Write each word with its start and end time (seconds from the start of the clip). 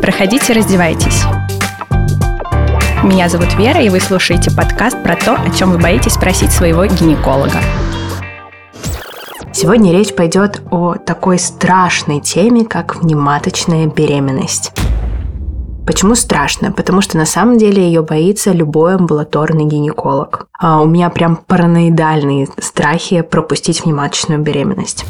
Проходите, 0.00 0.52
раздевайтесь. 0.52 1.24
Меня 3.02 3.30
зовут 3.30 3.54
Вера, 3.54 3.80
и 3.80 3.88
вы 3.88 3.98
слушаете 3.98 4.54
подкаст 4.54 5.02
про 5.02 5.16
то, 5.16 5.36
о 5.36 5.50
чем 5.50 5.70
вы 5.70 5.78
боитесь 5.78 6.12
спросить 6.12 6.52
своего 6.52 6.84
гинеколога. 6.84 7.60
Сегодня 9.54 9.90
речь 9.92 10.14
пойдет 10.14 10.60
о 10.70 10.96
такой 10.96 11.38
страшной 11.38 12.20
теме, 12.20 12.66
как 12.66 12.96
внематочная 12.96 13.86
беременность. 13.86 14.72
Почему 15.86 16.14
страшно? 16.14 16.72
Потому 16.72 17.00
что 17.00 17.16
на 17.16 17.26
самом 17.26 17.56
деле 17.56 17.82
ее 17.86 18.02
боится 18.02 18.52
любой 18.52 18.96
амбулаторный 18.96 19.64
гинеколог. 19.64 20.46
А 20.58 20.82
у 20.82 20.86
меня 20.86 21.08
прям 21.08 21.36
параноидальные 21.36 22.48
страхи 22.58 23.22
пропустить 23.22 23.84
внематочную 23.84 24.40
беременность. 24.40 25.06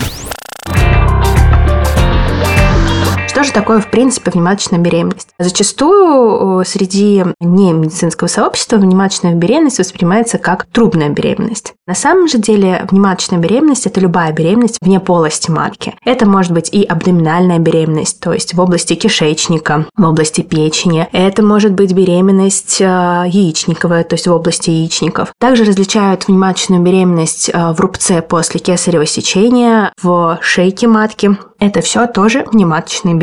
Что 3.32 3.44
же 3.44 3.52
такое, 3.52 3.80
в 3.80 3.88
принципе, 3.88 4.30
внематочная 4.30 4.78
беременность? 4.78 5.28
Зачастую 5.38 6.62
среди 6.66 7.24
не 7.40 7.72
медицинского 7.72 8.28
сообщества 8.28 8.76
внематочная 8.76 9.34
беременность 9.34 9.78
воспринимается 9.78 10.36
как 10.36 10.66
трубная 10.66 11.08
беременность. 11.08 11.72
На 11.86 11.94
самом 11.94 12.28
же 12.28 12.36
деле 12.36 12.86
внематочная 12.90 13.38
беременность– 13.38 13.86
это 13.88 14.00
любая 14.00 14.32
беременность 14.32 14.76
вне 14.82 15.00
полости 15.00 15.50
матки. 15.50 15.94
Это 16.04 16.28
может 16.28 16.52
быть 16.52 16.68
и 16.74 16.84
абдоминальная 16.84 17.58
беременность, 17.58 18.20
то 18.20 18.34
есть 18.34 18.52
в 18.52 18.60
области 18.60 18.96
кишечника, 18.96 19.86
в 19.96 20.06
области 20.06 20.42
печени. 20.42 21.08
Это 21.12 21.42
может 21.42 21.72
быть 21.72 21.94
беременность 21.94 22.82
э, 22.82 22.84
яичниковая, 23.28 24.04
то 24.04 24.14
есть 24.14 24.26
в 24.26 24.32
области 24.32 24.68
яичников. 24.68 25.32
Также 25.40 25.64
различают 25.64 26.28
внематочную 26.28 26.82
беременность 26.82 27.48
э, 27.48 27.72
в 27.72 27.80
рубце 27.80 28.20
после 28.20 28.60
кесарево 28.60 29.06
сечения, 29.06 29.90
в 30.02 30.38
шейке 30.42 30.86
матки. 30.86 31.38
Это 31.58 31.80
все 31.80 32.06
тоже 32.06 32.44
внематочные 32.52 33.14
беременности. 33.14 33.21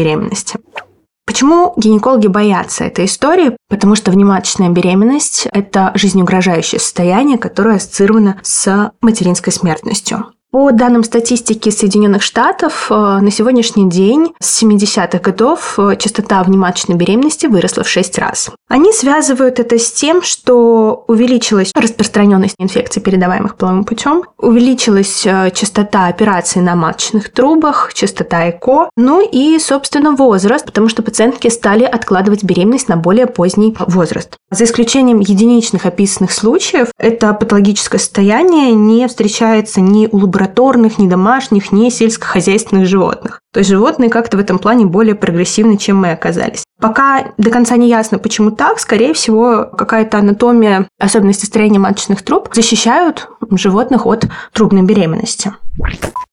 Почему 1.25 1.73
гинекологи 1.77 2.25
боятся 2.25 2.85
этой 2.85 3.05
истории? 3.05 3.55
Потому 3.69 3.95
что 3.95 4.09
внематочная 4.09 4.69
беременность– 4.69 5.47
это 5.53 5.91
жизнеугрожающее 5.93 6.79
состояние, 6.79 7.37
которое 7.37 7.75
ассоциировано 7.75 8.39
с 8.41 8.91
материнской 9.01 9.53
смертностью. 9.53 10.33
По 10.51 10.71
данным 10.71 11.03
статистики 11.03 11.69
Соединенных 11.69 12.23
Штатов, 12.23 12.87
э, 12.89 12.95
на 12.95 13.29
сегодняшний 13.29 13.87
день 13.87 14.33
с 14.39 14.63
70-х 14.63 15.19
годов 15.19 15.77
э, 15.77 15.95
частота 15.95 16.41
внематочной 16.41 16.95
беременности 16.95 17.45
выросла 17.45 17.83
в 17.83 17.87
6 17.87 18.17
раз. 18.17 18.49
Они 18.67 18.91
связывают 18.91 19.59
это 19.59 19.77
с 19.77 19.91
тем, 19.91 20.23
что 20.23 21.03
увеличилась 21.07 21.71
распространенность 21.75 22.55
инфекций, 22.57 22.99
передаваемых 22.99 23.57
половым 23.57 23.83
путем, 23.83 24.23
увеличилась 24.39 25.23
э, 25.23 25.51
частота 25.53 26.07
операций 26.07 26.63
на 26.63 26.75
маточных 26.75 27.31
трубах, 27.31 27.93
частота 27.93 28.49
ЭКО, 28.49 28.89
ну 28.97 29.21
и, 29.21 29.59
собственно, 29.59 30.13
возраст, 30.13 30.65
потому 30.65 30.89
что 30.89 31.03
пациентки 31.03 31.47
стали 31.49 31.83
откладывать 31.83 32.43
беременность 32.43 32.89
на 32.89 32.97
более 32.97 33.27
поздний 33.27 33.77
возраст. 33.77 34.35
За 34.49 34.63
исключением 34.63 35.19
единичных 35.19 35.85
описанных 35.85 36.31
случаев, 36.31 36.87
это 36.97 37.35
патологическое 37.35 37.99
состояние 37.99 38.73
не 38.73 39.07
встречается 39.07 39.79
ни 39.79 40.07
у 40.11 40.17
лабораторных 40.39 40.97
ни 40.99 41.07
домашних, 41.07 41.71
ни 41.71 41.89
сельскохозяйственных 41.89 42.87
животных. 42.87 43.41
То 43.53 43.59
есть 43.59 43.69
животные 43.69 44.09
как-то 44.09 44.37
в 44.37 44.39
этом 44.39 44.59
плане 44.59 44.85
более 44.85 45.15
прогрессивны, 45.15 45.77
чем 45.77 45.97
мы 45.97 46.11
оказались. 46.11 46.63
Пока 46.79 47.33
до 47.37 47.49
конца 47.49 47.75
не 47.75 47.89
ясно, 47.89 48.19
почему 48.19 48.51
так. 48.51 48.79
Скорее 48.79 49.13
всего, 49.13 49.65
какая-то 49.65 50.19
анатомия, 50.19 50.87
особенности 50.99 51.45
строения 51.45 51.79
маточных 51.79 52.21
труб 52.21 52.49
защищают 52.53 53.29
животных 53.51 54.05
от 54.05 54.27
трубной 54.53 54.83
беременности. 54.83 55.53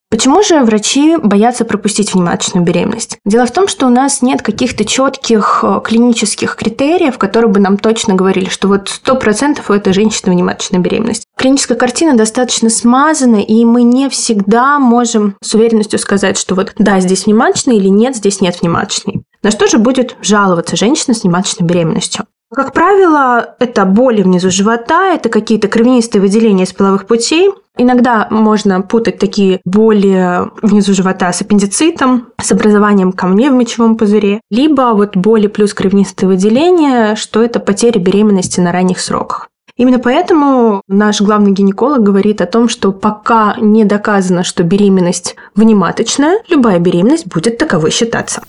Почему 0.09 0.41
же 0.41 0.63
врачи 0.63 1.17
боятся 1.17 1.65
пропустить 1.65 2.13
внематочную 2.13 2.65
беременность? 2.65 3.19
Дело 3.25 3.45
в 3.45 3.51
том, 3.51 3.67
что 3.67 3.87
у 3.87 3.89
нас 3.89 4.21
нет 4.21 4.41
каких-то 4.41 4.85
четких 4.85 5.59
э, 5.63 5.81
клинических 5.83 6.55
критериев, 6.55 7.17
которые 7.17 7.51
бы 7.51 7.59
нам 7.59 7.77
точно 7.77 8.15
говорили, 8.15 8.47
что 8.47 8.69
вот 8.69 8.87
100% 8.87 9.61
у 9.67 9.73
этой 9.73 9.91
женщины 9.91 10.31
внематочная 10.31 10.79
беременность. 10.79 11.25
Клиническая 11.35 11.77
картина 11.77 12.15
достаточно 12.15 12.69
смазана, 12.69 13.41
и 13.41 13.65
мы 13.65 13.83
не 13.83 14.07
всегда 14.07 14.79
можем 14.79 15.35
с 15.43 15.53
уверенностью 15.53 15.99
сказать, 15.99 16.37
что 16.37 16.55
вот 16.55 16.71
да, 16.77 17.01
здесь 17.01 17.25
внематочный 17.25 17.75
или 17.75 17.89
нет, 17.89 18.15
здесь 18.15 18.39
нет 18.39 18.61
внематочной. 18.61 19.23
На 19.43 19.51
что 19.51 19.67
же 19.67 19.77
будет 19.77 20.15
жаловаться 20.21 20.77
женщина 20.77 21.15
с 21.15 21.23
внематочной 21.23 21.67
беременностью? 21.67 22.25
Как 22.53 22.71
правило, 22.71 23.55
это 23.59 23.83
боли 23.83 24.21
внизу 24.21 24.49
живота, 24.49 25.13
это 25.13 25.27
какие-то 25.27 25.67
кровянистые 25.67 26.21
выделения 26.21 26.63
из 26.63 26.71
половых 26.71 27.05
путей. 27.05 27.51
Иногда 27.77 28.27
можно 28.31 28.81
путать 28.81 29.19
такие 29.19 29.59
боли 29.65 30.49
внизу 30.61 30.93
живота 30.93 31.33
с 31.33 31.41
аппендицитом, 31.41 32.29
с 32.41 32.51
образованием 32.51 33.11
камней 33.11 33.49
в 33.49 33.53
мочевом 33.53 33.97
пузыре, 33.97 34.39
либо 34.49 34.93
вот 34.93 35.17
боли 35.17 35.47
плюс 35.47 35.73
кровянистые 35.73 36.29
выделения, 36.29 37.15
что 37.15 37.43
это 37.43 37.59
потеря 37.59 37.99
беременности 37.99 38.61
на 38.61 38.71
ранних 38.71 39.01
сроках. 39.01 39.49
Именно 39.75 39.99
поэтому 39.99 40.81
наш 40.87 41.21
главный 41.21 41.51
гинеколог 41.51 42.01
говорит 42.01 42.41
о 42.41 42.47
том, 42.47 42.67
что 42.67 42.91
пока 42.91 43.55
не 43.59 43.85
доказано, 43.85 44.43
что 44.43 44.63
беременность 44.63 45.35
внематочная, 45.53 46.39
любая 46.49 46.79
беременность 46.79 47.27
будет 47.27 47.59
таковой 47.59 47.91
считаться. 47.91 48.41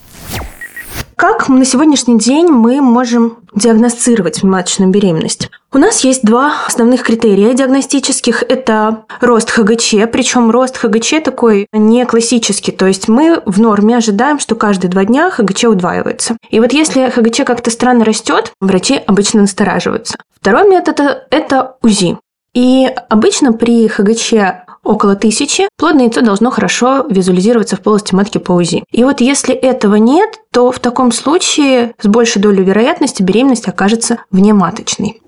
Как 1.18 1.48
на 1.48 1.64
сегодняшний 1.64 2.16
день 2.16 2.46
мы 2.46 2.80
можем 2.80 3.38
диагностировать 3.52 4.40
внематочную 4.40 4.88
беременность? 4.88 5.50
У 5.72 5.78
нас 5.78 6.04
есть 6.04 6.22
два 6.22 6.52
основных 6.64 7.02
критерия 7.02 7.54
диагностических. 7.54 8.44
Это 8.44 9.02
рост 9.20 9.50
ХГЧ, 9.50 9.94
причем 10.12 10.48
рост 10.52 10.76
ХГЧ 10.76 11.24
такой 11.24 11.66
не 11.72 12.06
классический. 12.06 12.70
То 12.70 12.86
есть 12.86 13.08
мы 13.08 13.42
в 13.46 13.60
норме 13.60 13.96
ожидаем, 13.96 14.38
что 14.38 14.54
каждые 14.54 14.92
два 14.92 15.04
дня 15.06 15.28
ХГЧ 15.28 15.64
удваивается. 15.64 16.36
И 16.50 16.60
вот 16.60 16.72
если 16.72 17.10
ХГЧ 17.10 17.40
как-то 17.44 17.72
странно 17.72 18.04
растет, 18.04 18.52
врачи 18.60 18.94
обычно 19.04 19.40
настораживаются. 19.40 20.18
Второй 20.40 20.70
метод– 20.70 21.00
это 21.30 21.74
УЗИ. 21.82 22.16
И 22.54 22.86
обычно 23.09 23.53
при 23.53 23.88
ХГЧ 23.88 24.34
около 24.82 25.16
тысячи, 25.16 25.69
плодное 25.76 26.04
яйцо 26.04 26.22
должно 26.22 26.50
хорошо 26.50 27.06
визуализироваться 27.09 27.76
в 27.76 27.81
полости 27.81 28.14
матки 28.14 28.38
по 28.38 28.53
УЗИ. 28.53 28.84
И 28.91 29.04
вот 29.04 29.20
если 29.20 29.54
этого 29.54 29.97
нет, 29.97 30.41
то 30.50 30.72
в 30.72 30.78
таком 30.78 31.12
случае 31.12 31.94
с 32.00 32.06
большей 32.06 32.41
долей 32.41 32.64
вероятности 32.64 33.22
беременность 33.22 33.69
окажется 33.69 34.19
внематочной. 34.31 35.20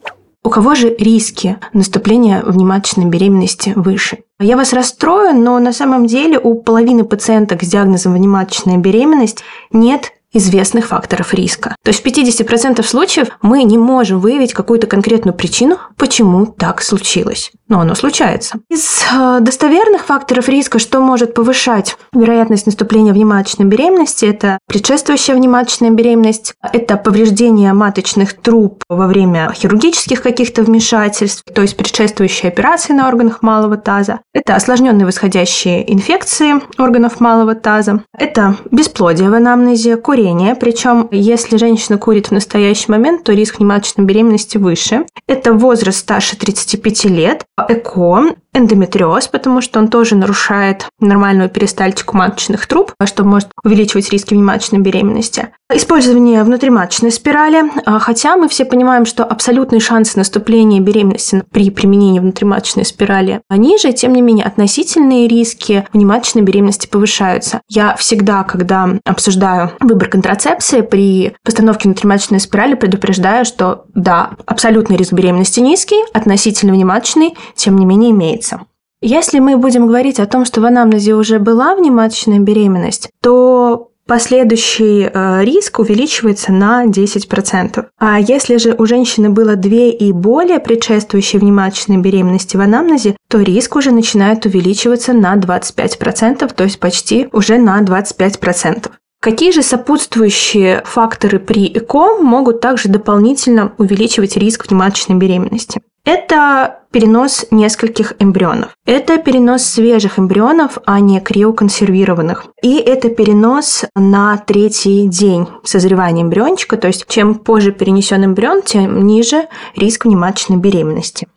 У 0.43 0.49
кого 0.49 0.75
же 0.75 0.95
риски 0.99 1.59
наступления 1.75 2.43
внематочной 2.43 3.05
беременности 3.05 3.75
выше? 3.77 4.21
Я 4.39 4.57
вас 4.57 4.73
расстрою, 4.73 5.35
но 5.35 5.59
на 5.59 5.75
самом 5.75 6.07
деле 6.07 6.39
у 6.39 6.55
половины 6.55 7.05
пациенток 7.05 7.63
с 7.63 7.69
диагнозом 7.69 8.15
внематочная 8.15 8.79
беременность 8.79 9.45
нет 9.71 10.13
известных 10.33 10.87
факторов 10.87 11.35
риска. 11.35 11.75
То 11.83 11.91
есть 11.91 12.03
в 12.03 12.07
50% 12.07 12.83
случаев 12.83 13.29
мы 13.43 13.65
не 13.65 13.79
можем 13.79 14.21
выявить 14.21 14.53
какую-то 14.53 14.87
конкретную 14.87 15.35
причину, 15.35 15.79
почему 15.97 16.47
так 16.47 16.83
случилось. 16.83 17.51
Но 17.69 17.81
оно 17.81 17.95
случается. 17.95 18.59
Из 18.69 19.03
э, 19.13 19.39
достоверных 19.41 20.07
факторов 20.07 20.49
риска, 20.49 20.79
что 20.79 21.01
может 21.01 21.35
повышать 21.35 21.97
вероятность 22.13 22.67
наступления 22.67 23.13
внематочной 23.13 23.67
беременности, 23.67 24.25
это 24.25 24.59
предшествующая 24.67 25.35
внематочная 25.35 25.91
беременность, 25.91 26.55
это 26.73 26.97
повреждение 26.97 27.73
маточных 27.73 28.35
труб 28.35 28.83
во 28.89 29.07
время 29.07 29.53
хирургических 29.55 30.23
каких-то 30.23 30.63
вмешательств, 30.63 31.45
то 31.53 31.63
есть 31.63 31.77
предшествующие 31.77 32.51
операции 32.51 32.93
на 32.93 33.09
органах 33.09 33.43
малого 33.43 33.77
таза, 33.77 34.21
это 34.33 34.57
осложненные 34.57 35.07
восходящие 35.07 35.93
инфекции 35.93 36.55
органов 36.79 37.21
малого 37.21 37.55
таза, 37.55 38.03
это 38.17 38.57
бесплодие 38.71 39.31
в 39.31 39.35
анамнезе, 39.35 39.97
курение 39.97 40.20
курение, 40.21 40.55
причем 40.55 41.09
если 41.11 41.57
женщина 41.57 41.97
курит 41.97 42.29
в 42.29 42.33
настоящий 42.33 42.91
момент, 42.91 43.25
то 43.25 43.33
риск 43.33 43.59
внематочной 43.59 44.05
беременности 44.05 44.59
выше. 44.59 45.07
Это 45.27 45.53
возраст 45.55 45.99
старше 45.99 46.37
35 46.37 47.05
лет, 47.07 47.45
ЭКО, 47.57 48.35
эндометриоз, 48.55 49.29
потому 49.29 49.61
что 49.61 49.79
он 49.79 49.89
тоже 49.89 50.17
нарушает 50.17 50.87
нормальную 51.01 51.49
перистальтику 51.49 52.17
маточных 52.17 52.67
труб, 52.67 52.93
что 53.05 53.25
может 53.25 53.49
увеличивать 53.65 54.11
риски 54.11 54.35
внематочной 54.35 54.81
беременности. 54.81 55.49
Использование 55.73 56.43
внутриматочной 56.43 57.13
спирали, 57.13 57.63
а, 57.87 58.01
хотя 58.01 58.37
мы 58.37 58.49
все 58.49 58.65
понимаем, 58.65 59.07
что 59.07 59.25
абсолютные 59.25 59.81
шансы 59.81 60.19
наступления 60.19 60.81
беременности 60.81 61.45
при 61.53 61.71
применении 61.71 62.19
внутриматочной 62.19 62.85
спирали 62.85 63.41
ниже, 63.51 63.93
тем 63.93 64.13
не 64.13 64.21
менее 64.21 64.47
относительные 64.47 65.29
риски 65.29 65.87
внематочной 65.93 66.43
беременности 66.43 66.89
повышаются. 66.89 67.61
Я 67.69 67.95
всегда, 67.95 68.43
когда 68.43 68.89
обсуждаю 69.05 69.71
выбор 69.79 70.09
контрацепции 70.09 70.81
при 70.81 71.35
постановке 71.45 71.89
внутриматочной 71.89 72.41
спирали, 72.41 72.75
предупреждаю, 72.75 73.45
что 73.45 73.85
да, 73.95 74.31
абсолютный 74.47 74.97
риск 74.97 75.13
беременности 75.13 75.61
низкий, 75.61 76.03
относительно 76.13 76.73
внематочный, 76.73 77.37
тем 77.55 77.79
не 77.79 77.87
менее 77.87 78.11
имеется 78.11 78.40
имеется. 78.41 78.61
Если 79.03 79.39
мы 79.39 79.57
будем 79.57 79.87
говорить 79.87 80.21
о 80.21 80.27
том, 80.27 80.45
что 80.45 80.61
в 80.61 80.67
анамнезе 80.67 81.15
уже 81.15 81.39
была 81.39 81.75
внематочная 81.75 82.39
беременность, 82.39 83.09
то 83.23 83.89
последующий 84.07 85.05
э, 85.05 85.45
риск 85.45 85.79
увеличивается 85.79 86.53
на 86.53 86.85
10%. 86.85 87.87
А 87.99 88.21
если 88.21 88.57
же 88.59 88.75
у 88.77 88.85
женщины 88.85 89.31
было 89.31 89.57
две 89.57 89.91
и 89.91 90.13
более 90.13 90.59
предшествующие 90.59 91.41
внематочной 91.41 91.97
беременности 91.97 92.57
в 92.57 92.61
анамнезе, 92.61 93.17
то 93.31 93.41
риск 93.41 93.77
уже 93.77 93.91
начинает 93.91 94.45
увеличиваться 94.45 95.13
на 95.15 95.35
25%, 95.37 96.53
то 96.55 96.65
есть 96.65 96.79
почти 96.79 97.29
уже 97.33 97.57
на 97.57 97.81
25%. 97.81 98.91
Какие 99.23 99.53
же 99.53 99.63
сопутствующие 99.63 100.83
факторы 100.85 101.39
при 101.39 101.71
ЭКО 101.73 102.19
могут 102.21 102.61
также 102.61 102.89
дополнительно 102.89 103.73
увеличивать 103.79 104.37
риск 104.37 104.67
внематочной 104.67 105.17
беременности? 105.17 105.81
Это 106.05 106.81
перенос 106.91 107.47
нескольких 107.51 108.15
эмбрионов. 108.19 108.71
Это 108.87 109.19
перенос 109.19 109.63
свежих 109.63 110.19
эмбрионов, 110.19 110.79
а 110.87 110.99
не 111.01 111.21
криоконсервированных. 111.21 112.47
И 112.63 112.77
это 112.77 113.11
перенос 113.11 113.85
на 113.95 114.37
третий 114.39 115.07
день 115.07 115.47
созревания 115.63 116.23
эмбриончика, 116.23 116.77
то 116.77 116.89
есть 116.89 117.07
чем 117.07 117.35
позже 117.35 117.73
перенесен 117.73 118.25
эмбрион, 118.25 118.63
тем 118.63 119.07
ниже 119.07 119.49
риск 119.77 120.05
внематочной 120.05 120.57
беременности. 120.57 121.29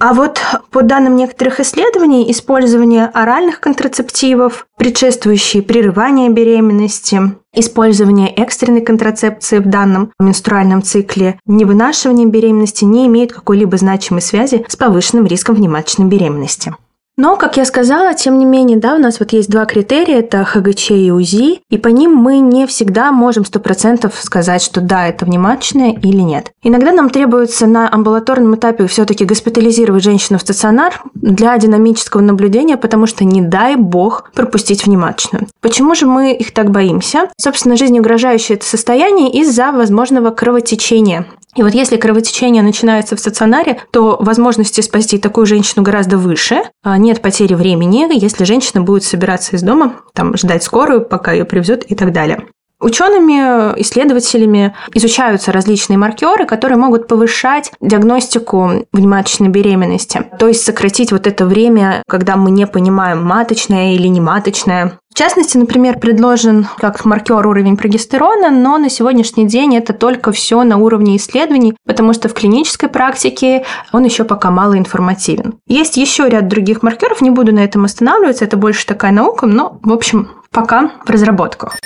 А 0.00 0.14
вот 0.14 0.40
по 0.70 0.84
данным 0.84 1.16
некоторых 1.16 1.58
исследований, 1.58 2.30
использование 2.30 3.06
оральных 3.06 3.58
контрацептивов, 3.58 4.68
предшествующие 4.76 5.60
прерывание 5.60 6.30
беременности, 6.30 7.20
использование 7.52 8.28
экстренной 8.28 8.80
контрацепции 8.80 9.58
в 9.58 9.66
данном 9.66 10.12
менструальном 10.20 10.84
цикле, 10.84 11.40
невынашивание 11.46 12.28
беременности 12.28 12.84
не 12.84 13.08
имеет 13.08 13.32
какой-либо 13.32 13.76
значимой 13.76 14.22
связи 14.22 14.64
с 14.68 14.76
повышенным 14.76 15.26
риском 15.26 15.56
внематочной 15.56 16.06
беременности. 16.06 16.76
Но, 17.18 17.36
как 17.36 17.56
я 17.56 17.64
сказала, 17.64 18.14
тем 18.14 18.38
не 18.38 18.44
менее, 18.44 18.78
да, 18.78 18.94
у 18.94 18.98
нас 18.98 19.18
вот 19.18 19.32
есть 19.32 19.50
два 19.50 19.66
критерия, 19.66 20.20
это 20.20 20.44
ХГЧ 20.44 20.92
и 20.92 21.10
УЗИ, 21.10 21.60
и 21.68 21.76
по 21.76 21.88
ним 21.88 22.14
мы 22.14 22.38
не 22.38 22.64
всегда 22.68 23.10
можем 23.10 23.44
сто 23.44 23.58
процентов 23.58 24.14
сказать, 24.20 24.62
что 24.62 24.80
да, 24.80 25.08
это 25.08 25.24
внематочное 25.24 25.94
или 26.00 26.20
нет. 26.20 26.52
Иногда 26.62 26.92
нам 26.92 27.10
требуется 27.10 27.66
на 27.66 27.92
амбулаторном 27.92 28.54
этапе 28.54 28.86
все-таки 28.86 29.24
госпитализировать 29.24 30.04
женщину 30.04 30.38
в 30.38 30.42
стационар 30.42 31.02
для 31.14 31.58
динамического 31.58 32.20
наблюдения, 32.20 32.76
потому 32.76 33.06
что 33.06 33.24
не 33.24 33.42
дай 33.42 33.74
бог 33.74 34.30
пропустить 34.32 34.86
внематочную. 34.86 35.48
Почему 35.60 35.96
же 35.96 36.06
мы 36.06 36.34
их 36.34 36.54
так 36.54 36.70
боимся? 36.70 37.30
Собственно, 37.36 37.76
жизнеугрожающее 37.76 38.56
это 38.56 38.64
состояние 38.64 39.32
из-за 39.32 39.72
возможного 39.72 40.30
кровотечения 40.30 41.26
и 41.56 41.62
вот 41.62 41.74
если 41.74 41.96
кровотечение 41.96 42.62
начинается 42.62 43.16
в 43.16 43.20
стационаре, 43.20 43.80
то 43.90 44.16
возможности 44.20 44.80
спасти 44.80 45.18
такую 45.18 45.46
женщину 45.46 45.82
гораздо 45.82 46.18
выше. 46.18 46.62
А 46.82 46.96
нет 46.98 47.22
потери 47.22 47.54
времени, 47.54 48.06
если 48.12 48.44
женщина 48.44 48.82
будет 48.82 49.04
собираться 49.04 49.56
из 49.56 49.62
дома, 49.62 49.96
там, 50.12 50.36
ждать 50.36 50.62
скорую, 50.62 51.04
пока 51.04 51.32
ее 51.32 51.44
привезут 51.44 51.84
и 51.84 51.94
так 51.94 52.12
далее. 52.12 52.46
Учеными, 52.80 53.78
исследователями 53.80 54.74
изучаются 54.94 55.50
различные 55.50 55.98
маркеры, 55.98 56.46
которые 56.46 56.78
могут 56.78 57.08
повышать 57.08 57.72
диагностику 57.80 58.86
внематочной 58.92 59.48
беременности, 59.48 60.24
то 60.38 60.46
есть 60.46 60.64
сократить 60.64 61.10
вот 61.10 61.26
это 61.26 61.44
время, 61.44 62.02
когда 62.06 62.36
мы 62.36 62.52
не 62.52 62.68
понимаем, 62.68 63.24
маточная 63.24 63.94
или 63.94 64.06
не 64.06 64.20
маточная. 64.20 65.00
В 65.10 65.14
частности, 65.18 65.56
например, 65.56 65.98
предложен 65.98 66.68
как 66.78 67.04
маркер 67.04 67.44
уровень 67.44 67.76
прогестерона, 67.76 68.50
но 68.50 68.78
на 68.78 68.88
сегодняшний 68.88 69.48
день 69.48 69.76
это 69.76 69.92
только 69.92 70.30
все 70.30 70.62
на 70.62 70.76
уровне 70.76 71.16
исследований, 71.16 71.74
потому 71.84 72.12
что 72.12 72.28
в 72.28 72.34
клинической 72.34 72.88
практике 72.88 73.64
он 73.92 74.04
еще 74.04 74.22
пока 74.22 74.52
мало 74.52 74.78
информативен. 74.78 75.54
Есть 75.66 75.96
еще 75.96 76.28
ряд 76.28 76.46
других 76.46 76.84
маркеров, 76.84 77.20
не 77.20 77.30
буду 77.30 77.52
на 77.52 77.64
этом 77.64 77.84
останавливаться, 77.84 78.44
это 78.44 78.56
больше 78.56 78.86
такая 78.86 79.10
наука, 79.10 79.46
но, 79.46 79.80
в 79.82 79.92
общем, 79.92 80.30
пока 80.52 80.92
в 81.04 81.10
разработках. 81.10 81.76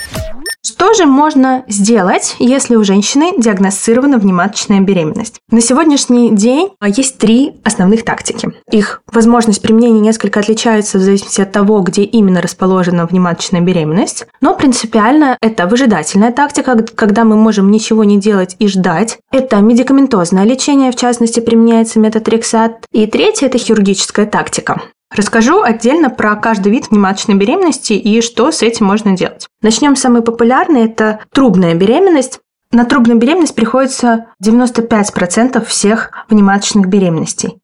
Что 0.65 0.93
же 0.93 1.05
можно 1.05 1.65
сделать, 1.67 2.37
если 2.39 2.77
у 2.77 2.85
женщины 2.85 3.33
диагностирована 3.37 4.17
внематочная 4.17 4.79
беременность? 4.79 5.41
На 5.51 5.59
сегодняшний 5.59 6.33
день 6.33 6.69
а, 6.79 6.87
есть 6.87 7.17
три 7.17 7.55
основных 7.65 8.05
тактики. 8.05 8.47
Их 8.71 9.01
возможность 9.11 9.61
применения 9.61 9.99
несколько 9.99 10.39
отличается 10.39 10.99
в 10.99 11.01
зависимости 11.01 11.41
от 11.41 11.51
того, 11.51 11.81
где 11.81 12.03
именно 12.03 12.41
расположена 12.41 13.05
внематочная 13.05 13.59
беременность, 13.59 14.25
но 14.39 14.55
принципиально 14.55 15.37
это 15.41 15.67
выжидательная 15.67 16.31
тактика, 16.31 16.77
когда 16.95 17.25
мы 17.25 17.35
можем 17.35 17.69
ничего 17.69 18.05
не 18.05 18.17
делать 18.17 18.55
и 18.59 18.69
ждать. 18.69 19.17
Это 19.33 19.57
медикаментозное 19.57 20.45
лечение, 20.45 20.93
в 20.93 20.95
частности, 20.95 21.41
применяется 21.41 21.99
метод 21.99 22.25
Рексат. 22.29 22.85
И 22.93 23.05
третье– 23.05 23.47
это 23.47 23.57
хирургическая 23.57 24.27
тактика. 24.27 24.81
Расскажу 25.15 25.61
отдельно 25.61 26.09
про 26.09 26.35
каждый 26.35 26.71
вид 26.71 26.89
внематочной 26.89 27.35
беременности 27.35 27.93
и 27.93 28.21
что 28.21 28.51
с 28.51 28.63
этим 28.63 28.87
можно 28.87 29.15
делать. 29.15 29.47
Начнем 29.61 29.95
с 29.95 30.01
самой 30.01 30.23
популярной– 30.23 30.85
это 30.85 31.19
трубная 31.31 31.75
беременность. 31.75 32.39
На 32.71 32.85
трубную 32.85 33.19
беременность 33.19 33.53
приходится 33.53 34.27
95% 34.43 35.63
всех 35.65 36.11
внематочных 36.29 36.87
беременностей. 36.87 37.59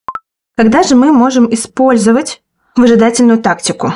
Когда 0.55 0.83
же 0.83 0.95
мы 0.95 1.11
можем 1.11 1.51
использовать 1.51 2.43
выжидательную 2.75 3.39
тактику? 3.39 3.93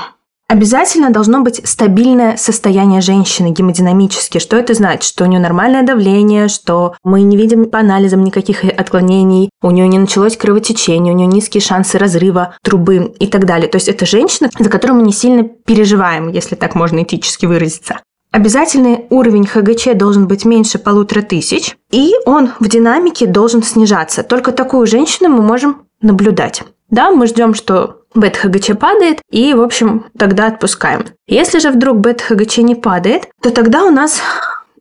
Обязательно 0.49 1.09
должно 1.09 1.41
быть 1.41 1.61
стабильное 1.67 2.37
состояние 2.37 3.01
женщины 3.01 3.51
гемодинамически. 3.51 4.37
Что 4.37 4.57
это 4.57 4.73
значит? 4.73 5.03
Что 5.03 5.23
у 5.23 5.27
нее 5.27 5.39
нормальное 5.39 5.83
давление, 5.83 6.47
что 6.47 6.95
мы 7.03 7.21
не 7.21 7.37
видим 7.37 7.65
по 7.65 7.79
анализам 7.79 8.23
никаких 8.23 8.63
отклонений, 8.63 9.49
у 9.61 9.71
нее 9.71 9.87
не 9.87 9.99
началось 9.99 10.37
кровотечение, 10.37 11.13
у 11.13 11.15
нее 11.15 11.27
низкие 11.27 11.61
шансы 11.61 11.97
разрыва 11.97 12.55
трубы 12.61 13.15
и 13.19 13.27
так 13.27 13.45
далее. 13.45 13.67
То 13.67 13.77
есть 13.77 13.87
это 13.87 14.05
женщина, 14.05 14.49
за 14.59 14.69
которую 14.69 14.99
мы 14.99 15.07
не 15.07 15.13
сильно 15.13 15.43
переживаем, 15.43 16.29
если 16.29 16.55
так 16.55 16.75
можно 16.75 17.01
этически 17.01 17.45
выразиться. 17.45 17.99
Обязательный 18.31 19.05
уровень 19.11 19.45
ХГЧ 19.45 19.95
должен 19.95 20.27
быть 20.27 20.43
меньше 20.43 20.79
полутора 20.79 21.21
тысяч, 21.21 21.77
и 21.91 22.13
он 22.25 22.49
в 22.59 22.67
динамике 22.67 23.27
должен 23.27 23.61
снижаться. 23.63 24.23
Только 24.23 24.51
такую 24.51 24.87
женщину 24.87 25.29
мы 25.29 25.41
можем 25.41 25.83
наблюдать. 26.01 26.63
Да, 26.89 27.11
мы 27.11 27.27
ждем, 27.27 27.53
что 27.53 28.02
бета-ХГЧ 28.15 28.77
падает, 28.79 29.19
и, 29.29 29.53
в 29.53 29.61
общем, 29.61 30.05
тогда 30.17 30.47
отпускаем. 30.47 31.05
Если 31.27 31.59
же 31.59 31.71
вдруг 31.71 31.99
бета-ХГЧ 31.99 32.57
не 32.59 32.75
падает, 32.75 33.29
то 33.41 33.49
тогда 33.51 33.83
у 33.83 33.89
нас 33.89 34.21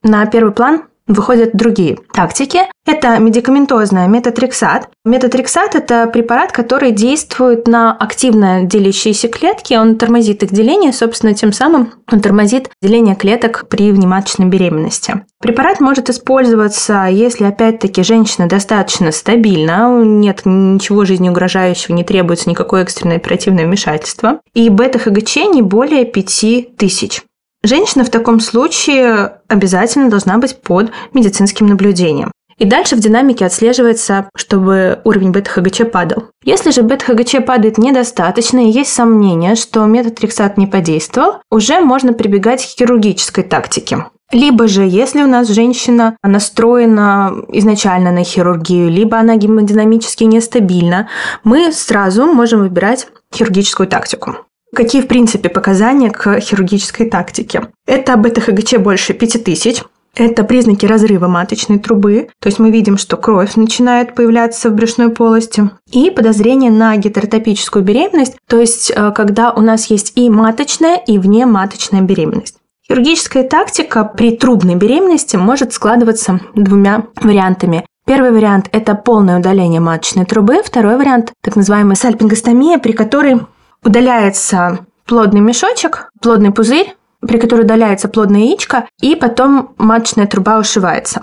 на 0.02 0.24
первый 0.26 0.52
план 0.52 0.84
выходят 1.06 1.50
другие 1.52 1.98
тактики. 2.12 2.60
Это 2.86 3.18
медикаментозная 3.18 4.08
метатрексат. 4.08 4.88
Метатрексат– 5.04 5.74
это 5.76 6.06
препарат, 6.06 6.52
который 6.52 6.90
действует 6.90 7.68
на 7.68 7.92
активно 7.92 8.64
делящиеся 8.64 9.28
клетки. 9.28 9.74
Он 9.74 9.96
тормозит 9.96 10.42
их 10.42 10.50
деление, 10.50 10.92
собственно, 10.92 11.34
тем 11.34 11.52
самым 11.52 11.92
он 12.10 12.20
тормозит 12.20 12.70
деление 12.82 13.14
клеток 13.14 13.66
при 13.68 13.92
внематочной 13.92 14.46
беременности. 14.46 15.24
Препарат 15.40 15.80
может 15.80 16.10
использоваться, 16.10 17.06
если, 17.10 17.44
опять-таки, 17.44 18.02
женщина 18.02 18.48
достаточно 18.48 19.10
стабильна, 19.12 20.02
нет 20.04 20.42
ничего 20.44 21.04
жизнеугрожающего, 21.04 21.94
не 21.94 22.04
требуется 22.04 22.48
никакое 22.48 22.82
экстренное 22.82 23.16
оперативное 23.16 23.66
вмешательство, 23.66 24.40
и 24.54 24.68
бета-ХГЧ 24.68 25.36
не 25.52 25.62
более 25.62 26.04
5000. 26.04 27.22
Женщина 27.64 28.04
в 28.04 28.10
таком 28.10 28.40
случае 28.40 29.38
обязательно 29.48 30.10
должна 30.10 30.38
быть 30.38 30.60
под 30.60 30.90
медицинским 31.14 31.66
наблюдением. 31.66 32.32
И 32.58 32.64
дальше 32.64 32.96
в 32.96 33.00
динамике 33.00 33.46
отслеживается, 33.46 34.28
чтобы 34.36 35.00
уровень 35.04 35.30
бета-ХГЧ 35.30 35.90
падал. 35.90 36.26
Если 36.44 36.70
же 36.70 36.82
бета-ХГЧ 36.82 37.44
падает 37.46 37.78
недостаточно 37.78 38.58
и 38.58 38.70
есть 38.70 38.92
сомнение, 38.92 39.54
что 39.54 39.84
метод 39.86 40.20
Рексат 40.20 40.58
не 40.58 40.66
подействовал, 40.66 41.40
уже 41.50 41.80
можно 41.80 42.12
прибегать 42.12 42.64
к 42.64 42.78
хирургической 42.78 43.44
тактике. 43.44 44.06
Либо 44.32 44.66
же, 44.66 44.82
если 44.82 45.22
у 45.22 45.26
нас 45.26 45.48
женщина 45.48 46.16
настроена 46.22 47.34
изначально 47.48 48.12
на 48.12 48.24
хирургию, 48.24 48.90
либо 48.90 49.18
она 49.18 49.36
гемодинамически 49.36 50.24
нестабильна, 50.24 51.08
мы 51.44 51.70
сразу 51.72 52.26
можем 52.26 52.60
выбирать 52.60 53.08
хирургическую 53.34 53.86
тактику. 53.88 54.36
Какие, 54.74 55.02
в 55.02 55.06
принципе, 55.06 55.50
показания 55.50 56.10
к 56.10 56.40
хирургической 56.40 57.08
тактике? 57.08 57.68
Это 57.86 58.16
бета-ХГЧ 58.16 58.78
больше 58.78 59.12
5000, 59.12 59.82
это 60.14 60.44
признаки 60.44 60.84
разрыва 60.84 61.26
маточной 61.26 61.78
трубы, 61.78 62.28
то 62.38 62.48
есть 62.48 62.58
мы 62.58 62.70
видим, 62.70 62.98
что 62.98 63.16
кровь 63.16 63.56
начинает 63.56 64.14
появляться 64.14 64.68
в 64.68 64.74
брюшной 64.74 65.08
полости, 65.10 65.70
и 65.90 66.10
подозрение 66.10 66.70
на 66.70 66.96
гетеротопическую 66.96 67.82
беременность, 67.82 68.36
то 68.46 68.58
есть 68.58 68.92
э, 68.94 69.12
когда 69.12 69.52
у 69.52 69.60
нас 69.60 69.86
есть 69.86 70.12
и 70.16 70.28
маточная, 70.28 70.96
и 70.96 71.18
внематочная 71.18 72.02
беременность. 72.02 72.56
Хирургическая 72.86 73.44
тактика 73.44 74.04
при 74.04 74.36
трубной 74.36 74.74
беременности 74.74 75.36
может 75.36 75.72
складываться 75.72 76.40
двумя 76.54 77.04
вариантами. 77.22 77.86
Первый 78.04 78.32
вариант– 78.32 78.68
это 78.72 78.94
полное 78.94 79.38
удаление 79.38 79.80
маточной 79.80 80.26
трубы, 80.26 80.62
второй 80.62 80.96
вариант– 80.96 81.32
так 81.42 81.56
называемая 81.56 81.94
сальпингостомия, 81.94 82.78
при 82.78 82.92
которой 82.92 83.40
удаляется 83.84 84.86
плодный 85.06 85.40
мешочек, 85.40 86.10
плодный 86.20 86.52
пузырь, 86.52 86.94
при 87.20 87.38
котором 87.38 87.64
удаляется 87.64 88.08
плодное 88.08 88.42
яичко, 88.42 88.88
и 89.00 89.14
потом 89.14 89.74
маточная 89.78 90.26
труба 90.26 90.58
ушивается. 90.58 91.22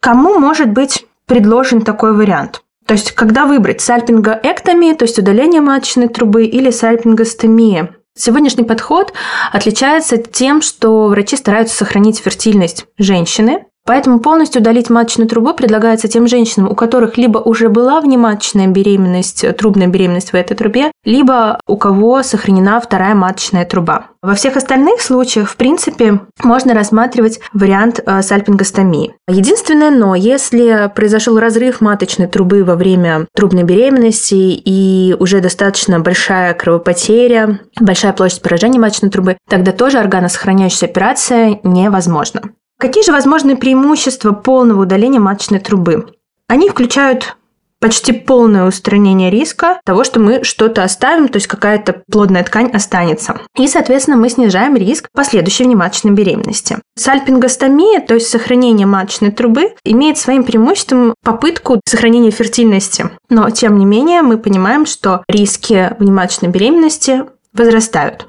Кому 0.00 0.38
может 0.38 0.70
быть 0.70 1.06
предложен 1.26 1.82
такой 1.82 2.14
вариант? 2.14 2.62
То 2.86 2.94
есть, 2.94 3.12
когда 3.12 3.46
выбрать 3.46 3.80
сальпингоэктомия, 3.80 4.94
то 4.94 5.04
есть 5.04 5.18
удаление 5.18 5.60
маточной 5.60 6.08
трубы, 6.08 6.44
или 6.44 6.70
сальпингостомия. 6.70 7.94
Сегодняшний 8.16 8.64
подход 8.64 9.12
отличается 9.52 10.16
тем, 10.16 10.60
что 10.60 11.06
врачи 11.06 11.36
стараются 11.36 11.76
сохранить 11.76 12.18
фертильность 12.18 12.86
женщины, 12.98 13.66
Поэтому 13.90 14.20
полностью 14.20 14.60
удалить 14.60 14.88
маточную 14.88 15.28
трубу 15.28 15.52
предлагается 15.52 16.06
тем 16.06 16.28
женщинам, 16.28 16.70
у 16.70 16.76
которых 16.76 17.18
либо 17.18 17.38
уже 17.38 17.68
была 17.68 18.00
внематочная 18.00 18.68
беременность, 18.68 19.44
трубная 19.56 19.88
беременность 19.88 20.30
в 20.30 20.36
этой 20.36 20.56
трубе, 20.56 20.92
либо 21.04 21.58
у 21.66 21.76
кого 21.76 22.22
сохранена 22.22 22.80
вторая 22.80 23.16
маточная 23.16 23.64
труба. 23.64 24.04
Во 24.22 24.34
всех 24.34 24.56
остальных 24.56 25.00
случаях, 25.00 25.48
в 25.48 25.56
принципе, 25.56 26.20
можно 26.44 26.72
рассматривать 26.72 27.40
вариант 27.52 27.98
э, 28.06 28.22
сальпингостомии. 28.22 29.16
Единственное 29.26 29.90
но, 29.90 30.14
если 30.14 30.88
произошел 30.94 31.40
разрыв 31.40 31.80
маточной 31.80 32.28
трубы 32.28 32.62
во 32.62 32.76
время 32.76 33.26
трубной 33.34 33.64
беременности 33.64 34.34
и 34.34 35.16
уже 35.18 35.40
достаточно 35.40 35.98
большая 35.98 36.54
кровопотеря, 36.54 37.58
большая 37.80 38.12
площадь 38.12 38.40
поражения 38.40 38.78
маточной 38.78 39.10
трубы, 39.10 39.36
тогда 39.48 39.72
тоже 39.72 39.98
органосохраняющая 39.98 40.88
операция 40.88 41.58
невозможна. 41.64 42.42
Какие 42.80 43.04
же 43.04 43.12
возможны 43.12 43.58
преимущества 43.58 44.32
полного 44.32 44.82
удаления 44.82 45.20
маточной 45.20 45.60
трубы? 45.60 46.14
Они 46.48 46.70
включают 46.70 47.36
почти 47.78 48.12
полное 48.12 48.66
устранение 48.66 49.30
риска 49.30 49.82
того, 49.84 50.02
что 50.02 50.18
мы 50.18 50.44
что-то 50.44 50.82
оставим, 50.82 51.28
то 51.28 51.36
есть 51.36 51.46
какая-то 51.46 52.02
плодная 52.10 52.42
ткань 52.42 52.70
останется. 52.70 53.38
И, 53.54 53.68
соответственно, 53.68 54.16
мы 54.16 54.30
снижаем 54.30 54.76
риск 54.76 55.08
последующей 55.12 55.64
внематочной 55.64 56.12
беременности. 56.12 56.78
Сальпингостомия, 56.96 58.00
то 58.00 58.14
есть 58.14 58.28
сохранение 58.28 58.86
маточной 58.86 59.30
трубы, 59.30 59.74
имеет 59.84 60.16
своим 60.16 60.42
преимуществом 60.42 61.14
попытку 61.22 61.82
сохранения 61.86 62.30
фертильности. 62.30 63.10
Но, 63.28 63.50
тем 63.50 63.76
не 63.76 63.84
менее, 63.84 64.22
мы 64.22 64.38
понимаем, 64.38 64.86
что 64.86 65.22
риски 65.28 65.94
внематочной 65.98 66.48
беременности 66.48 67.24
возрастают. 67.52 68.26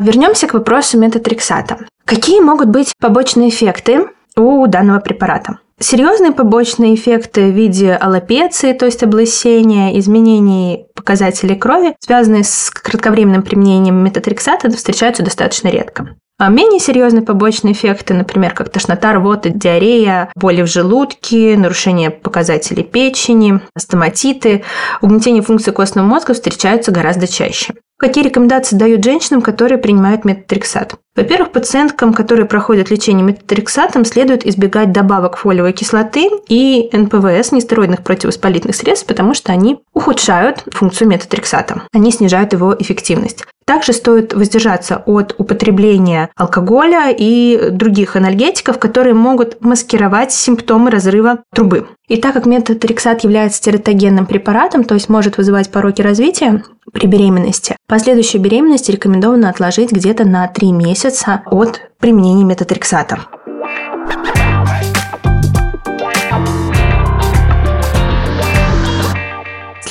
Вернемся 0.00 0.46
к 0.46 0.54
вопросу 0.54 0.98
метатрексата. 0.98 1.76
Какие 2.06 2.40
могут 2.40 2.70
быть 2.70 2.94
побочные 2.98 3.50
эффекты 3.50 4.06
у 4.34 4.66
данного 4.66 4.98
препарата? 4.98 5.58
Серьезные 5.78 6.32
побочные 6.32 6.94
эффекты 6.94 7.50
в 7.50 7.54
виде 7.54 7.92
аллопеции, 7.92 8.72
то 8.72 8.86
есть 8.86 9.02
облысения, 9.02 9.98
изменений 9.98 10.86
показателей 10.94 11.54
крови, 11.54 11.94
связанные 12.00 12.44
с 12.44 12.70
кратковременным 12.70 13.42
применением 13.42 13.96
метатрексата, 13.96 14.70
встречаются 14.70 15.22
достаточно 15.22 15.68
редко. 15.68 16.16
А 16.38 16.48
менее 16.48 16.80
серьезные 16.80 17.22
побочные 17.22 17.74
эффекты, 17.74 18.14
например, 18.14 18.54
как 18.54 18.70
тошнота, 18.70 19.12
рвота, 19.12 19.50
диарея, 19.50 20.32
боли 20.34 20.62
в 20.62 20.66
желудке, 20.66 21.58
нарушение 21.58 22.08
показателей 22.08 22.84
печени, 22.84 23.60
астоматиты, 23.74 24.64
угнетение 25.02 25.42
функции 25.42 25.72
костного 25.72 26.06
мозга 26.06 26.32
встречаются 26.32 26.90
гораздо 26.90 27.26
чаще. 27.26 27.74
Какие 28.00 28.24
рекомендации 28.24 28.76
дают 28.76 29.04
женщинам, 29.04 29.42
которые 29.42 29.76
принимают 29.76 30.24
метатрексат? 30.24 30.94
Во-первых, 31.14 31.52
пациенткам, 31.52 32.14
которые 32.14 32.46
проходят 32.46 32.90
лечение 32.90 33.22
метатрексатом, 33.22 34.06
следует 34.06 34.46
избегать 34.46 34.90
добавок 34.90 35.36
фолиевой 35.36 35.74
кислоты 35.74 36.30
и 36.48 36.88
НПВС, 36.94 37.52
нестероидных 37.52 38.02
противовоспалительных 38.02 38.74
средств, 38.74 39.06
потому 39.06 39.34
что 39.34 39.52
они 39.52 39.80
ухудшают 39.92 40.64
функцию 40.72 41.08
метатрексата. 41.08 41.82
Они 41.92 42.10
снижают 42.10 42.54
его 42.54 42.74
эффективность. 42.78 43.44
Также 43.70 43.92
стоит 43.92 44.34
воздержаться 44.34 45.00
от 45.06 45.36
употребления 45.38 46.30
алкоголя 46.34 47.14
и 47.16 47.70
других 47.70 48.16
анальгетиков, 48.16 48.80
которые 48.80 49.14
могут 49.14 49.60
маскировать 49.64 50.32
симптомы 50.32 50.90
разрыва 50.90 51.44
трубы. 51.54 51.86
И 52.08 52.16
так 52.16 52.34
как 52.34 52.46
метатрексат 52.46 53.22
является 53.22 53.62
тератогенным 53.62 54.26
препаратом, 54.26 54.82
то 54.82 54.94
есть 54.94 55.08
может 55.08 55.36
вызывать 55.36 55.70
пороки 55.70 56.02
развития 56.02 56.64
при 56.92 57.06
беременности, 57.06 57.76
последующую 57.86 58.42
беременность 58.42 58.88
рекомендовано 58.90 59.48
отложить 59.48 59.92
где-то 59.92 60.24
на 60.24 60.48
3 60.48 60.72
месяца 60.72 61.42
от 61.46 61.80
применения 62.00 62.42
метатрексата. 62.42 63.20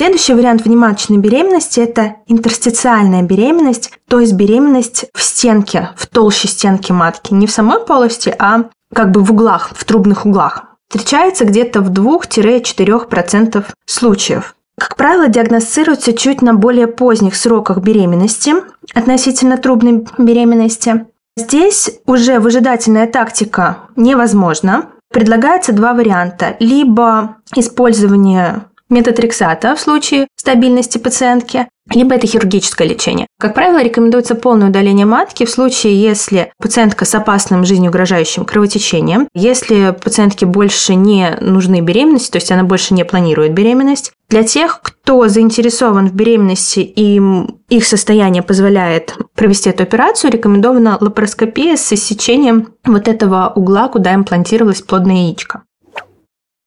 Следующий 0.00 0.32
вариант 0.32 0.64
внематочной 0.64 1.18
беременности– 1.18 1.78
это 1.80 2.16
интерстициальная 2.26 3.20
беременность, 3.20 3.92
то 4.08 4.18
есть 4.18 4.32
беременность 4.32 5.04
в 5.12 5.20
стенке, 5.20 5.90
в 5.94 6.06
толще 6.06 6.48
стенки 6.48 6.90
матки. 6.90 7.34
Не 7.34 7.46
в 7.46 7.50
самой 7.50 7.84
полости, 7.84 8.34
а 8.38 8.70
как 8.94 9.10
бы 9.10 9.22
в 9.22 9.30
углах, 9.30 9.72
в 9.74 9.84
трубных 9.84 10.24
углах 10.24 10.64
встречается 10.88 11.44
где-то 11.44 11.82
в 11.82 11.90
2-4% 11.90 13.62
случаев. 13.84 14.54
Как 14.78 14.96
правило, 14.96 15.28
диагностируется 15.28 16.14
чуть 16.14 16.40
на 16.40 16.54
более 16.54 16.86
поздних 16.86 17.36
сроках 17.36 17.80
беременности 17.80 18.54
относительно 18.94 19.58
трубной 19.58 20.06
беременности. 20.16 21.08
Здесь 21.36 22.00
уже 22.06 22.40
выжидательная 22.40 23.06
тактика 23.06 23.80
невозможна. 23.96 24.86
Предлагается 25.12 25.74
два 25.74 25.92
варианта. 25.92 26.56
Либо 26.58 27.36
использование 27.54 28.62
метатрексата 28.90 29.74
в 29.74 29.80
случае 29.80 30.26
стабильности 30.36 30.98
пациентки, 30.98 31.68
либо 31.92 32.14
это 32.14 32.26
хирургическое 32.26 32.86
лечение. 32.86 33.26
Как 33.38 33.54
правило, 33.54 33.82
рекомендуется 33.82 34.34
полное 34.34 34.68
удаление 34.68 35.06
матки 35.06 35.44
в 35.44 35.50
случае, 35.50 36.00
если 36.00 36.52
пациентка 36.58 37.04
с 37.04 37.14
опасным 37.14 37.64
жизнеугрожающим 37.64 38.44
кровотечением, 38.44 39.28
если 39.34 39.92
пациентке 39.92 40.46
больше 40.46 40.94
не 40.94 41.36
нужны 41.40 41.80
беременности, 41.80 42.30
то 42.30 42.38
есть 42.38 42.52
она 42.52 42.64
больше 42.64 42.94
не 42.94 43.04
планирует 43.04 43.54
беременность. 43.54 44.12
Для 44.28 44.44
тех, 44.44 44.80
кто 44.82 45.26
заинтересован 45.26 46.08
в 46.08 46.14
беременности 46.14 46.80
и 46.80 47.20
их 47.68 47.84
состояние 47.84 48.44
позволяет 48.44 49.16
провести 49.34 49.70
эту 49.70 49.82
операцию, 49.82 50.30
рекомендована 50.30 50.98
лапароскопия 51.00 51.76
с 51.76 51.92
иссечением 51.92 52.74
вот 52.84 53.08
этого 53.08 53.52
угла, 53.54 53.88
куда 53.88 54.14
имплантировалась 54.14 54.82
плодная 54.82 55.24
яичко. 55.24 55.62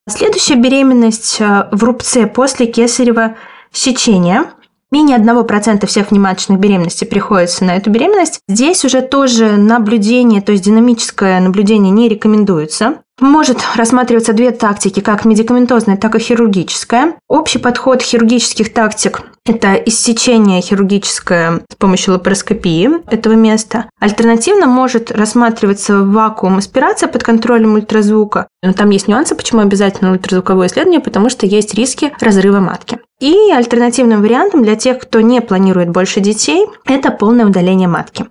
Следующая 0.10 0.56
беременность 0.56 1.38
э, 1.40 1.70
в 1.72 1.84
рубце 1.84 2.28
после 2.28 2.66
кесарева 2.66 3.36
сечения. 3.72 4.52
Менее 4.92 5.18
1% 5.18 5.86
всех 5.88 6.12
внематочных 6.12 6.60
беременностей 6.60 7.08
приходится 7.08 7.64
на 7.64 7.78
эту 7.78 7.90
беременность. 7.90 8.42
Здесь 8.48 8.84
уже 8.86 9.02
тоже 9.02 9.58
наблюдение, 9.58 10.42
то 10.42 10.52
есть 10.52 10.64
динамическое 10.66 11.40
наблюдение 11.40 11.92
не 11.92 12.10
рекомендуется. 12.10 13.03
Может 13.20 13.60
рассматриваться 13.76 14.34
две 14.34 14.52
тактики, 14.52 15.00
как 15.00 15.24
медикаментозная, 15.24 15.98
так 15.98 16.16
и 16.16 16.20
хирургическая. 16.20 17.14
Общий 17.30 17.60
подход 17.60 18.02
хирургических 18.02 18.74
тактик– 18.74 19.22
это 19.46 19.76
иссечение 19.76 20.62
хирургическое 20.62 21.62
с 21.72 21.76
помощью 21.76 22.16
лапароскопии 22.16 22.90
этого 23.14 23.34
места. 23.34 23.86
Альтернативно 24.00 24.66
может 24.66 25.12
рассматриваться 25.12 26.00
вакуум 26.00 26.58
аспирация 26.58 27.08
под 27.08 27.24
контролем 27.24 27.76
ультразвука. 27.76 28.48
Но 28.64 28.74
там 28.74 28.90
есть 28.90 29.08
нюансы, 29.08 29.36
почему 29.36 29.62
обязательно 29.62 30.12
ультразвуковое 30.12 30.68
исследование, 30.68 31.00
потому 31.00 31.30
что 31.30 31.46
есть 31.46 31.76
риски 31.76 32.12
разрыва 32.20 32.62
матки. 32.62 32.98
И 33.20 33.52
альтернативным 33.52 34.22
вариантом 34.22 34.64
для 34.64 34.76
тех, 34.76 35.00
кто 35.00 35.22
не 35.22 35.40
планирует 35.40 35.90
больше 35.90 36.20
детей, 36.20 36.66
это 36.86 37.12
полное 37.12 37.46
удаление 37.46 37.88
матки. 37.88 38.26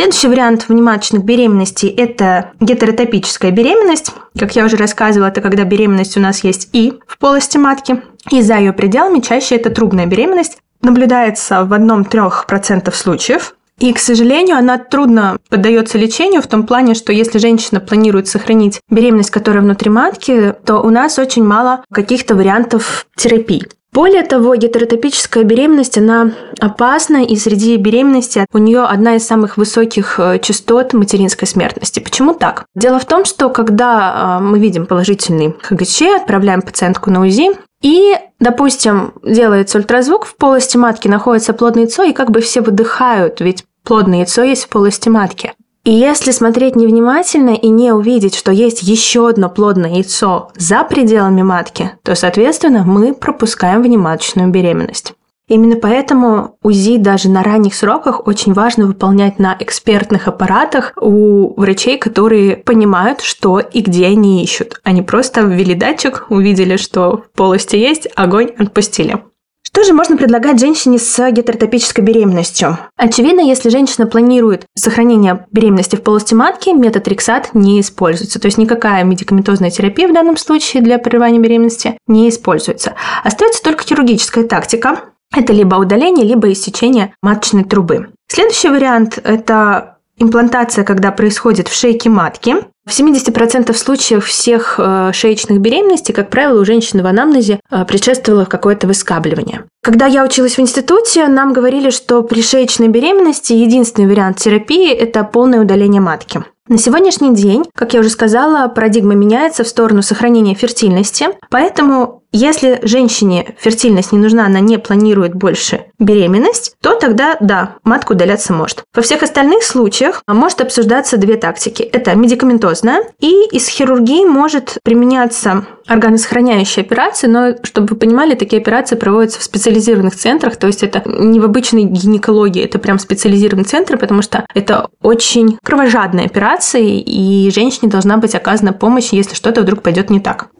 Следующий 0.00 0.28
вариант 0.28 0.70
внематочных 0.70 1.24
беременностей– 1.24 1.88
это 1.96 2.52
гетеротопическая 2.58 3.50
беременность. 3.50 4.14
Как 4.34 4.56
я 4.56 4.64
уже 4.64 4.78
рассказывала, 4.78 5.28
это 5.28 5.42
когда 5.42 5.64
беременность 5.64 6.16
у 6.16 6.20
нас 6.20 6.42
есть 6.42 6.70
и 6.72 6.98
в 7.06 7.18
полости 7.18 7.58
матки, 7.58 8.02
и 8.30 8.40
за 8.40 8.56
ее 8.56 8.72
пределами 8.72 9.20
чаще 9.20 9.56
это 9.56 9.68
трубная 9.68 10.06
беременность. 10.06 10.56
Наблюдается 10.80 11.64
в 11.66 11.74
одном-трех 11.74 12.46
процентов 12.46 12.96
случаев. 12.96 13.54
И, 13.80 13.94
к 13.94 13.98
сожалению, 13.98 14.58
она 14.58 14.76
трудно 14.76 15.38
поддается 15.48 15.96
лечению 15.96 16.42
в 16.42 16.46
том 16.46 16.66
плане, 16.66 16.94
что 16.94 17.12
если 17.12 17.38
женщина 17.38 17.80
планирует 17.80 18.28
сохранить 18.28 18.80
беременность, 18.90 19.30
которая 19.30 19.62
внутри 19.62 19.90
матки, 19.90 20.54
то 20.66 20.80
у 20.80 20.90
нас 20.90 21.18
очень 21.18 21.44
мало 21.44 21.82
каких-то 21.90 22.34
вариантов 22.34 23.06
терапии. 23.16 23.66
Более 23.92 24.22
того, 24.22 24.54
гетеротопическая 24.54 25.42
беременность, 25.42 25.98
она 25.98 26.32
опасна, 26.60 27.24
и 27.24 27.34
среди 27.36 27.76
беременности 27.76 28.46
у 28.52 28.58
нее 28.58 28.82
одна 28.82 29.16
из 29.16 29.26
самых 29.26 29.56
высоких 29.56 30.20
э, 30.20 30.38
частот 30.40 30.92
материнской 30.92 31.48
смертности. 31.48 31.98
Почему 31.98 32.34
так? 32.34 32.66
Дело 32.76 33.00
в 33.00 33.04
том, 33.04 33.24
что 33.24 33.48
когда 33.48 34.38
э, 34.38 34.44
мы 34.44 34.60
видим 34.60 34.86
положительный 34.86 35.56
ХГЧ, 35.60 36.02
отправляем 36.20 36.62
пациентку 36.62 37.10
на 37.10 37.20
УЗИ, 37.22 37.50
и, 37.82 38.14
допустим, 38.38 39.14
делается 39.24 39.78
ультразвук, 39.78 40.26
в 40.26 40.36
полости 40.36 40.76
матки 40.76 41.08
находится 41.08 41.52
плодное 41.52 41.84
яйцо, 41.84 42.04
и 42.04 42.12
как 42.12 42.30
бы 42.30 42.40
все 42.42 42.60
выдыхают, 42.60 43.40
ведь 43.40 43.64
плодное 43.84 44.18
яйцо 44.20 44.42
есть 44.42 44.64
в 44.64 44.68
полости 44.68 45.08
матки. 45.08 45.52
И 45.84 45.92
если 45.92 46.30
смотреть 46.30 46.76
невнимательно 46.76 47.50
и 47.50 47.68
не 47.68 47.92
увидеть, 47.92 48.34
что 48.34 48.52
есть 48.52 48.82
еще 48.82 49.28
одно 49.28 49.48
плодное 49.48 49.90
яйцо 49.90 50.50
за 50.54 50.84
пределами 50.84 51.42
матки, 51.42 51.92
то, 52.02 52.14
соответственно, 52.14 52.84
мы 52.84 53.14
пропускаем 53.14 53.82
внематочную 53.82 54.50
беременность. 54.50 55.14
Именно 55.50 55.76
поэтому 55.76 56.56
УЗИ 56.62 56.98
даже 56.98 57.28
на 57.28 57.42
ранних 57.42 57.74
сроках 57.74 58.28
очень 58.28 58.52
важно 58.52 58.86
выполнять 58.86 59.40
на 59.40 59.56
экспертных 59.58 60.28
аппаратах 60.28 60.92
у 60.96 61.58
врачей, 61.60 61.98
которые 61.98 62.56
понимают, 62.56 63.20
что 63.20 63.58
и 63.58 63.80
где 63.80 64.06
они 64.06 64.44
ищут. 64.44 64.80
Они 64.84 65.02
просто 65.02 65.40
ввели 65.40 65.74
датчик, 65.74 66.26
увидели, 66.28 66.76
что 66.76 67.16
в 67.16 67.36
полости 67.36 67.74
есть, 67.74 68.06
огонь 68.14 68.50
отпустили. 68.58 69.24
Что 69.72 69.84
же 69.84 69.94
можно 69.94 70.16
предлагать 70.16 70.58
женщине 70.58 70.98
с 70.98 71.30
гетеротопической 71.30 72.02
беременностью? 72.02 72.76
Очевидно, 72.96 73.40
если 73.40 73.68
женщина 73.68 74.06
планирует 74.08 74.66
сохранение 74.76 75.46
беременности 75.52 75.94
в 75.94 76.02
полости 76.02 76.34
матки, 76.34 76.70
метод 76.70 77.06
Рексат 77.06 77.50
не 77.54 77.80
используется. 77.80 78.40
То 78.40 78.46
есть 78.46 78.58
никакая 78.58 79.04
медикаментозная 79.04 79.70
терапия 79.70 80.08
в 80.08 80.12
данном 80.12 80.36
случае 80.36 80.82
для 80.82 80.98
прерывания 80.98 81.38
беременности 81.38 81.96
не 82.08 82.28
используется. 82.28 82.94
Остается 83.22 83.62
только 83.62 83.84
хирургическая 83.84 84.44
тактика. 84.44 85.02
Это 85.32 85.52
либо 85.52 85.76
удаление, 85.76 86.26
либо 86.26 86.50
иссечение 86.50 87.14
маточной 87.22 87.62
трубы. 87.62 88.08
Следующий 88.26 88.68
вариант– 88.68 89.20
это 89.24 89.98
имплантация, 90.20 90.84
когда 90.84 91.10
происходит 91.10 91.66
в 91.66 91.74
шейке 91.74 92.08
матки. 92.08 92.56
В 92.86 92.98
70% 92.98 93.72
случаев 93.74 94.24
всех 94.24 94.76
э, 94.78 95.10
шеечных 95.12 95.60
беременностей, 95.60 96.14
как 96.14 96.30
правило, 96.30 96.60
у 96.60 96.64
женщины 96.64 97.02
в 97.02 97.06
анамнезе 97.06 97.60
э, 97.70 97.84
предшествовало 97.84 98.44
какое-то 98.44 98.86
выскабливание. 98.86 99.64
Когда 99.82 100.06
я 100.06 100.24
училась 100.24 100.56
в 100.56 100.60
институте, 100.60 101.26
нам 101.28 101.52
говорили, 101.52 101.90
что 101.90 102.22
при 102.22 102.42
шеечной 102.42 102.88
беременности 102.88 103.52
единственный 103.52 104.08
вариант 104.08 104.38
терапии– 104.38 104.90
это 104.92 105.24
полное 105.24 105.60
удаление 105.60 106.00
матки. 106.00 106.44
На 106.68 106.78
сегодняшний 106.78 107.34
день, 107.34 107.64
как 107.74 107.94
я 107.94 108.00
уже 108.00 108.10
сказала, 108.10 108.68
парадигма 108.68 109.14
меняется 109.14 109.64
в 109.64 109.68
сторону 109.68 110.02
сохранения 110.02 110.54
фертильности, 110.54 111.28
поэтому 111.50 112.19
если 112.32 112.78
женщине 112.82 113.54
фертильность 113.58 114.12
не 114.12 114.18
нужна, 114.18 114.46
она 114.46 114.60
не 114.60 114.78
планирует 114.78 115.34
больше 115.34 115.86
беременность, 115.98 116.74
то 116.80 116.94
тогда 116.94 117.36
да, 117.40 117.76
матку 117.84 118.14
удаляться 118.14 118.52
может. 118.52 118.84
Во 118.94 119.02
всех 119.02 119.22
остальных 119.22 119.62
случаях 119.64 120.22
может 120.26 120.60
обсуждаться 120.60 121.16
две 121.16 121.36
тактики. 121.36 121.82
Это 121.82 122.14
медикаментозная 122.14 123.02
и 123.18 123.48
из 123.50 123.68
хирургии 123.68 124.24
может 124.24 124.78
применяться 124.84 125.66
органосохраняющие 125.86 126.84
операции, 126.84 127.26
но, 127.26 127.54
чтобы 127.64 127.88
вы 127.88 127.96
понимали, 127.96 128.36
такие 128.36 128.62
операции 128.62 128.94
проводятся 128.94 129.40
в 129.40 129.42
специализированных 129.42 130.14
центрах, 130.14 130.56
то 130.56 130.68
есть 130.68 130.84
это 130.84 131.02
не 131.06 131.40
в 131.40 131.44
обычной 131.44 131.82
гинекологии, 131.84 132.62
это 132.62 132.78
прям 132.78 133.00
специализированные 133.00 133.64
центры, 133.64 133.98
потому 133.98 134.22
что 134.22 134.46
это 134.54 134.88
очень 135.02 135.58
кровожадные 135.64 136.26
операции, 136.26 137.00
и 137.00 137.50
женщине 137.50 137.90
должна 137.90 138.18
быть 138.18 138.36
оказана 138.36 138.72
помощь, 138.72 139.08
если 139.12 139.34
что-то 139.34 139.62
вдруг 139.62 139.82
пойдет 139.82 140.10
не 140.10 140.20
так. 140.20 140.50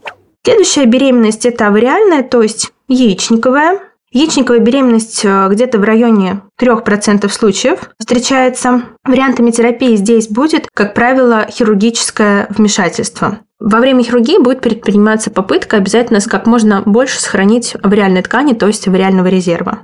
Следующая 0.44 0.87
беременность– 0.87 1.44
это 1.47 1.68
авариальная, 1.68 2.23
то 2.23 2.42
есть 2.42 2.73
яичниковая. 2.88 3.80
Яичниковая 4.12 4.59
беременность 4.59 5.25
э, 5.25 5.49
где-то 5.50 5.78
в 5.78 5.85
районе 5.85 6.40
3% 6.61 7.28
случаев 7.28 7.90
встречается. 7.99 8.82
Вариантами 9.04 9.52
терапии 9.52 9.94
здесь 9.94 10.28
будет, 10.28 10.66
как 10.75 10.94
правило, 10.94 11.47
хирургическое 11.49 12.49
вмешательство. 12.50 13.38
Во 13.61 13.78
время 13.78 14.02
хирургии 14.02 14.42
будет 14.42 14.62
предприниматься 14.62 15.30
попытка 15.30 15.76
обязательно 15.76 16.20
как 16.20 16.47
можно 16.47 16.82
больше 16.85 17.20
сохранить 17.20 17.76
авариальной 17.82 18.23
ткани, 18.23 18.54
то 18.54 18.66
есть 18.66 18.88
авариального 18.88 19.28
резерва. 19.28 19.80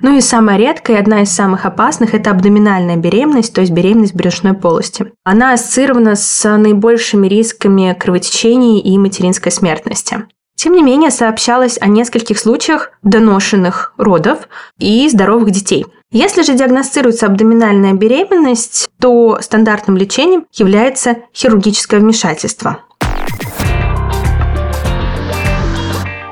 Ну 0.00 0.16
и 0.16 0.20
самая 0.20 0.56
редкая 0.58 0.98
одна 0.98 1.22
из 1.22 1.30
самых 1.30 1.66
опасных– 1.66 2.14
это 2.16 2.30
абдоминальная 2.30 2.96
беременность, 2.96 3.54
то 3.54 3.60
есть 3.60 3.72
беременность 3.72 4.14
брюшной 4.14 4.54
полости. 4.54 5.12
Она 5.24 5.52
ассоциирована 5.52 6.16
с 6.16 6.56
наибольшими 6.56 7.26
рисками 7.26 7.96
кровотечений 7.98 8.80
и 8.80 8.98
материнской 8.98 9.52
смертности. 9.52 10.24
Тем 10.56 10.74
не 10.74 10.82
менее, 10.82 11.10
сообщалось 11.10 11.78
о 11.80 11.88
нескольких 11.88 12.38
случаях 12.38 12.92
доношенных 13.02 13.92
родов 13.96 14.48
и 14.78 15.08
здоровых 15.08 15.50
детей. 15.50 15.84
Если 16.12 16.42
же 16.42 16.54
диагностируется 16.54 17.26
абдоминальная 17.26 17.92
беременность, 17.92 18.88
то 19.00 19.38
стандартным 19.40 19.96
лечением 19.96 20.46
является 20.52 21.16
хирургическое 21.34 21.98
вмешательство. 21.98 22.78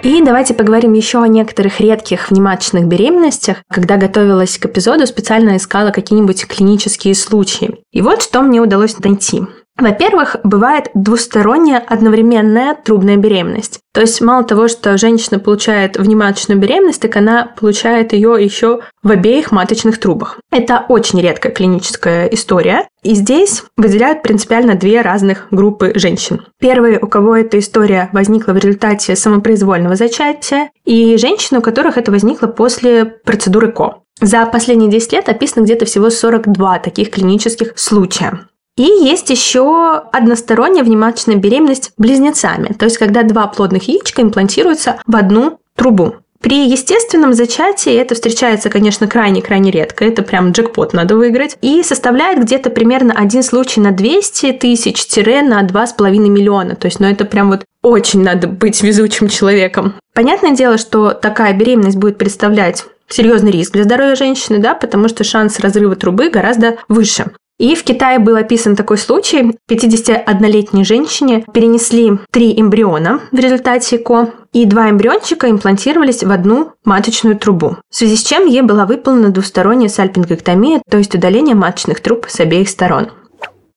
И 0.02 0.20
давайте 0.20 0.52
поговорим 0.52 0.94
еще 0.94 1.22
о 1.22 1.28
некоторых 1.28 1.78
редких 1.78 2.30
внематочных 2.30 2.86
беременностях. 2.86 3.58
Когда 3.70 3.96
готовилась 3.96 4.58
к 4.58 4.66
эпизоду, 4.66 5.06
специально 5.06 5.56
искала 5.56 5.90
какие-нибудь 5.90 6.44
клинические 6.48 7.14
случаи. 7.14 7.76
И 7.92 8.02
вот 8.02 8.20
что 8.20 8.42
мне 8.42 8.60
удалось 8.60 8.98
найти. 8.98 9.42
Во-первых, 9.78 10.36
бывает 10.44 10.90
двусторонняя 10.94 11.78
одновременная 11.78 12.74
трубная 12.74 13.16
беременность. 13.16 13.80
То 13.94 14.02
есть 14.02 14.20
мало 14.20 14.44
того, 14.44 14.68
что 14.68 14.96
женщина 14.98 15.38
получает 15.38 15.96
внематочную 15.96 16.60
беременность, 16.60 17.00
так 17.00 17.16
она 17.16 17.50
получает 17.58 18.12
ее 18.12 18.36
еще 18.38 18.80
в 19.02 19.10
обеих 19.10 19.50
маточных 19.50 19.98
трубах. 19.98 20.38
Это 20.50 20.84
очень 20.88 21.20
редкая 21.20 21.52
клиническая 21.52 22.26
история. 22.26 22.86
И 23.02 23.14
здесь 23.14 23.64
выделяют 23.76 24.22
принципиально 24.22 24.74
две 24.74 25.00
разных 25.00 25.48
группы 25.50 25.92
женщин. 25.96 26.46
Первые, 26.60 27.00
у 27.00 27.08
кого 27.08 27.36
эта 27.36 27.58
история 27.58 28.08
возникла 28.12 28.52
в 28.52 28.58
результате 28.58 29.16
самопроизвольного 29.16 29.96
зачатия, 29.96 30.70
и 30.84 31.16
женщины, 31.16 31.58
у 31.58 31.62
которых 31.62 31.98
это 31.98 32.12
возникло 32.12 32.46
после 32.46 33.04
процедуры 33.04 33.72
КО. 33.72 34.02
За 34.20 34.46
последние 34.46 34.90
10 34.90 35.12
лет 35.14 35.28
описано 35.28 35.64
где-то 35.64 35.84
всего 35.84 36.10
42 36.10 36.78
таких 36.78 37.10
клинических 37.10 37.72
случая. 37.76 38.46
И 38.76 38.84
есть 38.84 39.28
еще 39.30 40.02
односторонняя 40.12 40.82
внематочная 40.82 41.36
беременность 41.36 41.92
близнецами, 41.98 42.74
то 42.78 42.86
есть 42.86 42.96
когда 42.96 43.22
два 43.22 43.46
плодных 43.46 43.88
яичка 43.88 44.22
имплантируются 44.22 45.00
в 45.06 45.14
одну 45.14 45.58
трубу. 45.76 46.16
При 46.42 46.68
естественном 46.68 47.34
зачатии 47.34 47.94
это 47.94 48.16
встречается, 48.16 48.68
конечно, 48.68 49.06
крайне-крайне 49.06 49.70
редко. 49.70 50.04
Это 50.04 50.22
прям 50.22 50.50
джекпот 50.50 50.92
надо 50.92 51.16
выиграть. 51.16 51.56
И 51.62 51.84
составляет 51.84 52.40
где-то 52.40 52.68
примерно 52.68 53.14
один 53.16 53.44
случай 53.44 53.80
на 53.80 53.92
200 53.92 54.54
тысяч-на 54.54 55.62
2,5 55.62 56.10
миллиона. 56.28 56.74
То 56.74 56.86
есть, 56.86 56.98
ну 56.98 57.06
это 57.06 57.24
прям 57.24 57.50
вот 57.50 57.64
очень 57.80 58.24
надо 58.24 58.48
быть 58.48 58.82
везучим 58.82 59.28
человеком. 59.28 59.94
Понятное 60.14 60.50
дело, 60.50 60.78
что 60.78 61.12
такая 61.12 61.52
беременность 61.52 61.96
будет 61.96 62.18
представлять 62.18 62.86
серьезный 63.08 63.52
риск 63.52 63.74
для 63.74 63.84
здоровья 63.84 64.16
женщины, 64.16 64.58
да, 64.58 64.74
потому 64.74 65.08
что 65.08 65.22
шанс 65.22 65.60
разрыва 65.60 65.94
трубы 65.94 66.28
гораздо 66.28 66.76
выше. 66.88 67.30
И 67.58 67.74
в 67.74 67.84
Китае 67.84 68.18
был 68.18 68.36
описан 68.36 68.76
такой 68.76 68.98
случай. 68.98 69.56
51-летней 69.70 70.84
женщине 70.84 71.44
перенесли 71.52 72.12
три 72.30 72.58
эмбриона 72.60 73.20
в 73.30 73.38
результате 73.38 73.96
ЭКО, 73.96 74.32
и 74.52 74.66
два 74.66 74.90
эмбриончика 74.90 75.48
имплантировались 75.50 76.22
в 76.22 76.30
одну 76.30 76.72
маточную 76.84 77.38
трубу, 77.38 77.78
в 77.88 77.94
связи 77.94 78.16
с 78.16 78.22
чем 78.22 78.46
ей 78.46 78.62
была 78.62 78.84
выполнена 78.84 79.30
двусторонняя 79.30 79.88
сальпингоктомия, 79.88 80.82
то 80.90 80.98
есть 80.98 81.14
удаление 81.14 81.54
маточных 81.54 82.00
труб 82.00 82.26
с 82.28 82.38
обеих 82.40 82.68
сторон. 82.68 83.12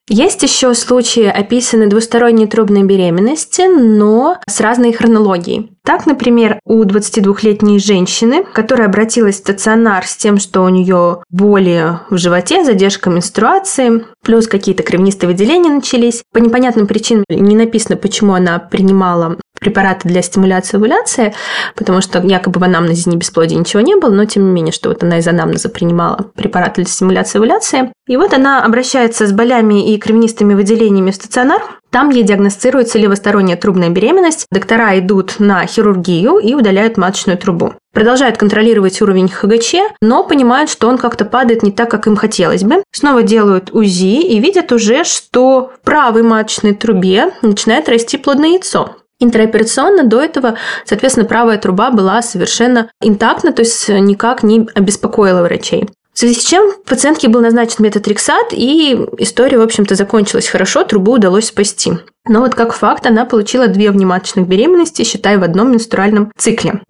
Есть 0.07 0.43
еще 0.43 0.75
случаи, 0.75 1.25
описаны 1.25 1.87
двусторонней 1.87 2.45
трубной 2.45 2.83
беременности, 2.83 3.63
но 3.67 4.37
с 4.47 4.61
разной 4.61 4.93
хронологией. 4.93 5.71
Так, 5.83 6.05
например, 6.05 6.59
у 6.63 6.83
22-летней 6.83 7.79
женщины, 7.79 8.43
которая 8.43 8.87
обратилась 8.87 9.35
в 9.35 9.39
стационар 9.39 10.05
с 10.05 10.15
тем, 10.15 10.37
что 10.37 10.61
у 10.61 10.69
нее 10.69 11.23
боли 11.29 11.99
в 12.11 12.17
животе, 12.17 12.63
задержка 12.63 13.09
менструации, 13.09 14.05
плюс 14.23 14.47
какие-то 14.47 14.83
кровянистые 14.83 15.27
выделения 15.29 15.69
начались. 15.69 16.23
По 16.31 16.37
непонятным 16.37 16.85
причинам 16.85 17.23
не 17.29 17.55
написано, 17.55 17.97
почему 17.97 18.33
она 18.33 18.59
принимала 18.59 19.37
препараты 19.65 20.07
для 20.07 20.21
стимуляции 20.21 20.77
овуляции, 20.77 21.33
потому 21.75 21.99
что 22.01 22.19
якобы 22.19 22.59
в 22.59 22.63
анамнезе 22.63 23.09
не 23.09 23.17
бесплодия 23.17 23.57
ничего 23.57 23.81
не 23.81 23.95
было, 23.95 24.11
но 24.11 24.25
тем 24.25 24.45
не 24.45 24.51
менее, 24.51 24.71
что 24.71 24.89
вот 24.89 25.01
она 25.03 25.17
из 25.17 25.27
анамнеза 25.27 25.69
принимала 25.69 26.29
препараты 26.35 26.83
для 26.83 26.91
стимуляции 26.91 27.39
овуляции. 27.39 27.91
И 28.07 28.15
вот 28.15 28.33
она 28.33 28.63
обращается 28.63 29.25
с 29.25 29.31
болями 29.31 29.91
и 29.91 29.97
кровянистыми 29.97 30.53
выделениями 30.53 31.09
в 31.09 31.15
стационар, 31.15 31.63
там 31.95 32.09
ей 32.09 32.23
диагностируется 32.23 32.99
левосторонняя 32.99 33.55
трубная 33.55 33.89
беременность. 33.89 34.47
Доктора 34.51 34.99
идут 34.99 35.39
на 35.39 35.65
хирургию 35.65 36.39
и 36.39 36.53
удаляют 36.53 36.97
маточную 36.97 37.37
трубу. 37.37 37.75
Продолжают 37.93 38.37
контролировать 38.37 39.01
уровень 39.01 39.29
ХГЧ, 39.29 39.75
но 40.01 40.25
понимают, 40.25 40.69
что 40.69 40.89
он 40.89 40.97
как-то 40.97 41.23
падает 41.23 41.63
не 41.63 41.71
так, 41.71 41.89
как 41.89 42.07
им 42.07 42.17
хотелось 42.17 42.63
бы. 42.63 42.83
Снова 42.91 43.23
делают 43.23 43.73
УЗИ 43.73 44.19
и 44.27 44.39
видят 44.41 44.73
уже, 44.73 45.05
что 45.05 45.71
в 45.73 45.85
правой 45.85 46.23
маточной 46.23 46.73
трубе 46.73 47.31
начинает 47.41 47.87
расти 47.87 48.17
плодное 48.17 48.49
яйцо. 48.49 48.97
Интраоперационно 49.19 50.03
до 50.03 50.21
этого, 50.21 50.57
соответственно, 50.85 51.25
правая 51.25 51.57
труба 51.57 51.91
была 51.91 52.21
совершенно 52.21 52.91
интактна, 53.01 53.53
то 53.53 53.61
есть 53.61 53.87
никак 53.87 54.43
не 54.43 54.67
обеспокоила 54.75 55.41
врачей. 55.41 55.87
В 56.15 56.19
связи 56.19 56.35
с 56.35 56.45
чем 56.45 56.71
пациентке 56.85 57.27
был 57.27 57.41
назначен 57.41 57.83
метод 57.83 58.07
Рексат, 58.07 58.53
и 58.53 58.97
история, 59.17 59.57
в 59.57 59.61
общем-то, 59.61 59.95
закончилась 59.95 60.47
хорошо, 60.47 60.85
трубу 60.85 61.11
удалось 61.11 61.47
спасти. 61.47 61.91
Но 62.25 62.39
вот 62.39 62.55
как 62.55 62.71
факт, 62.71 63.05
она 63.05 63.25
получила 63.25 63.67
две 63.67 63.91
внематочных 63.91 64.47
беременности, 64.47 65.03
считай, 65.03 65.35
в 65.37 65.43
одном 65.43 65.73
менструальном 65.73 66.31
цикле. 66.37 66.81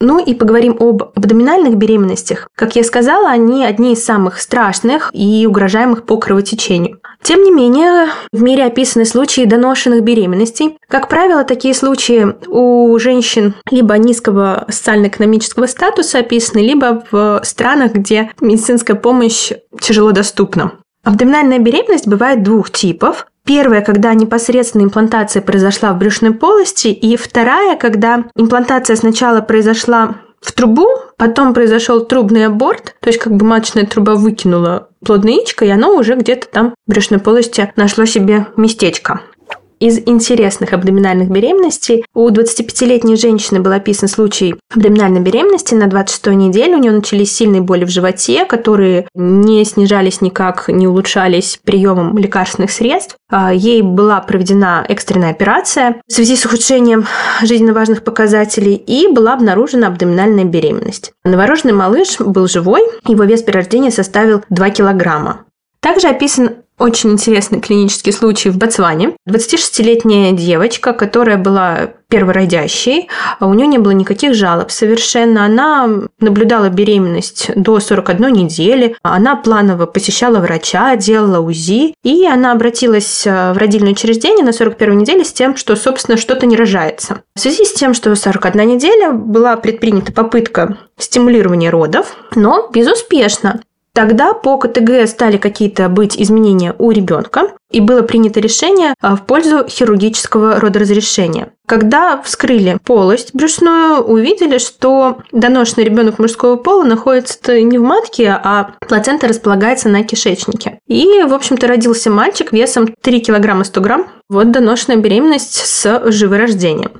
Ну 0.00 0.18
и 0.18 0.32
поговорим 0.32 0.78
об 0.80 1.02
абдоминальных 1.14 1.76
беременностях. 1.76 2.48
Как 2.56 2.74
я 2.74 2.82
сказала, 2.82 3.28
они 3.28 3.62
одни 3.62 3.92
из 3.92 4.02
самых 4.02 4.40
страшных 4.40 5.10
и 5.12 5.46
угрожаемых 5.46 6.06
по 6.06 6.16
кровотечению. 6.16 7.01
Тем 7.22 7.44
не 7.44 7.52
менее, 7.52 8.08
в 8.32 8.42
мире 8.42 8.64
описаны 8.64 9.04
случаи 9.04 9.44
доношенных 9.44 10.02
беременностей. 10.02 10.76
Как 10.88 11.08
правило, 11.08 11.44
такие 11.44 11.72
случаи 11.74 12.34
у 12.48 12.98
женщин 12.98 13.54
либо 13.70 13.96
низкого 13.96 14.64
социально-экономического 14.68 15.66
статуса 15.66 16.18
описаны, 16.18 16.58
либо 16.58 17.04
в 17.10 17.40
странах, 17.44 17.92
где 17.92 18.30
медицинская 18.40 18.96
помощь 18.96 19.52
тяжело 19.80 20.10
доступна. 20.12 20.72
Абдоминальная 21.04 21.58
беременность 21.58 22.06
бывает 22.06 22.42
двух 22.42 22.70
типов. 22.70 23.26
Первая, 23.44 23.82
когда 23.82 24.14
непосредственно 24.14 24.82
имплантация 24.82 25.42
произошла 25.42 25.92
в 25.92 25.98
брюшной 25.98 26.32
полости, 26.32 26.88
и 26.88 27.16
вторая, 27.16 27.76
когда 27.76 28.24
имплантация 28.36 28.94
сначала 28.94 29.40
произошла 29.40 30.16
в 30.42 30.52
трубу, 30.52 30.88
потом 31.16 31.54
произошел 31.54 32.04
трубный 32.04 32.46
аборт, 32.46 32.96
то 33.00 33.08
есть 33.08 33.18
как 33.20 33.34
бы 33.34 33.46
маточная 33.46 33.86
труба 33.86 34.16
выкинула 34.16 34.88
плодное 35.04 35.34
яичко, 35.34 35.64
и 35.64 35.70
оно 35.70 35.96
уже 35.96 36.16
где-то 36.16 36.48
там 36.48 36.74
в 36.86 36.90
брюшной 36.90 37.20
полости 37.20 37.72
нашло 37.76 38.04
себе 38.04 38.46
местечко. 38.56 39.20
Из 39.82 39.98
интересных 40.06 40.74
абдоминальных 40.74 41.28
беременностей 41.28 42.04
у 42.14 42.30
25-летней 42.30 43.16
женщины 43.16 43.58
был 43.58 43.72
описан 43.72 44.08
случай 44.08 44.54
абдоминальной 44.72 45.18
беременности 45.18 45.74
на 45.74 45.88
26-й 45.88 46.36
неделе. 46.36 46.76
У 46.76 46.78
нее 46.78 46.92
начались 46.92 47.34
сильные 47.34 47.62
боли 47.62 47.84
в 47.84 47.88
животе, 47.88 48.44
которые 48.44 49.08
не 49.16 49.64
снижались 49.64 50.20
никак, 50.20 50.68
не 50.68 50.86
улучшались 50.86 51.58
приемом 51.64 52.16
лекарственных 52.16 52.70
средств. 52.70 53.16
А, 53.28 53.52
ей 53.52 53.82
была 53.82 54.20
проведена 54.20 54.86
экстренная 54.88 55.30
операция 55.30 55.96
в 56.06 56.12
связи 56.12 56.36
с 56.36 56.46
ухудшением 56.46 57.04
жизненно 57.42 57.72
важных 57.72 58.04
показателей 58.04 58.76
и 58.76 59.08
была 59.08 59.34
обнаружена 59.34 59.88
абдоминальная 59.88 60.44
беременность. 60.44 61.12
Новорожденный 61.24 61.74
малыш 61.74 62.20
был 62.20 62.46
живой, 62.46 62.82
его 63.04 63.24
вес 63.24 63.42
при 63.42 63.50
рождении 63.50 63.90
составил 63.90 64.44
2 64.48 64.70
килограмма. 64.70 65.40
Также 65.80 66.06
описан 66.06 66.61
очень 66.78 67.12
интересный 67.12 67.60
клинический 67.60 68.12
случай 68.12 68.50
в 68.50 68.58
Ботсване. 68.58 69.12
26-летняя 69.28 70.32
девочка, 70.32 70.92
которая 70.92 71.36
была 71.36 71.92
первородящей, 72.08 73.08
а 73.38 73.46
у 73.46 73.54
нее 73.54 73.66
не 73.66 73.78
было 73.78 73.92
никаких 73.92 74.34
жалоб 74.34 74.70
совершенно. 74.70 75.46
Она 75.46 75.88
наблюдала 76.20 76.68
беременность 76.68 77.50
до 77.56 77.80
41 77.80 78.32
недели, 78.32 78.96
она 79.02 79.36
планово 79.36 79.86
посещала 79.86 80.40
врача, 80.40 80.94
делала 80.96 81.40
УЗИ, 81.40 81.94
и 82.02 82.26
она 82.26 82.52
обратилась 82.52 83.26
э, 83.26 83.52
в 83.52 83.56
родильное 83.56 83.92
учреждение 83.92 84.44
на 84.44 84.52
41 84.52 84.98
неделе 84.98 85.24
с 85.24 85.32
тем, 85.32 85.56
что, 85.56 85.74
собственно, 85.74 86.18
что-то 86.18 86.44
не 86.44 86.56
рожается. 86.56 87.22
В 87.34 87.40
связи 87.40 87.64
с 87.64 87.72
тем, 87.72 87.94
что 87.94 88.14
41 88.14 88.68
неделя 88.68 89.12
была 89.12 89.56
предпринята 89.56 90.12
попытка 90.12 90.76
стимулирования 90.98 91.70
родов, 91.70 92.16
но 92.34 92.68
безуспешно. 92.70 93.62
Тогда 93.94 94.32
по 94.32 94.56
КТГ 94.56 95.06
стали 95.06 95.36
какие-то 95.36 95.90
быть 95.90 96.20
изменения 96.20 96.74
у 96.78 96.90
ребенка, 96.92 97.52
и 97.70 97.80
было 97.80 98.00
принято 98.00 98.40
решение 98.40 98.94
а, 99.02 99.16
в 99.16 99.26
пользу 99.26 99.66
хирургического 99.68 100.60
родоразрешения. 100.60 101.52
Когда 101.66 102.20
вскрыли 102.22 102.78
полость 102.84 103.34
брюшную, 103.34 104.02
увидели, 104.02 104.56
что 104.56 105.18
доношенный 105.30 105.84
ребенок 105.84 106.18
мужского 106.18 106.56
пола 106.56 106.84
находится 106.84 107.60
не 107.60 107.78
в 107.78 107.82
матке, 107.82 108.28
а 108.28 108.74
плацента 108.88 109.28
располагается 109.28 109.90
на 109.90 110.04
кишечнике. 110.04 110.78
И, 110.86 111.22
в 111.26 111.34
общем-то, 111.34 111.66
родился 111.66 112.10
мальчик 112.10 112.52
весом 112.52 112.94
3 113.02 113.20
килограмма 113.20 113.64
100 113.64 113.80
грамм. 113.82 114.06
Вот 114.30 114.50
доношенная 114.50 114.96
беременность 114.96 115.66
с 115.66 116.10
живорождением. 116.10 116.92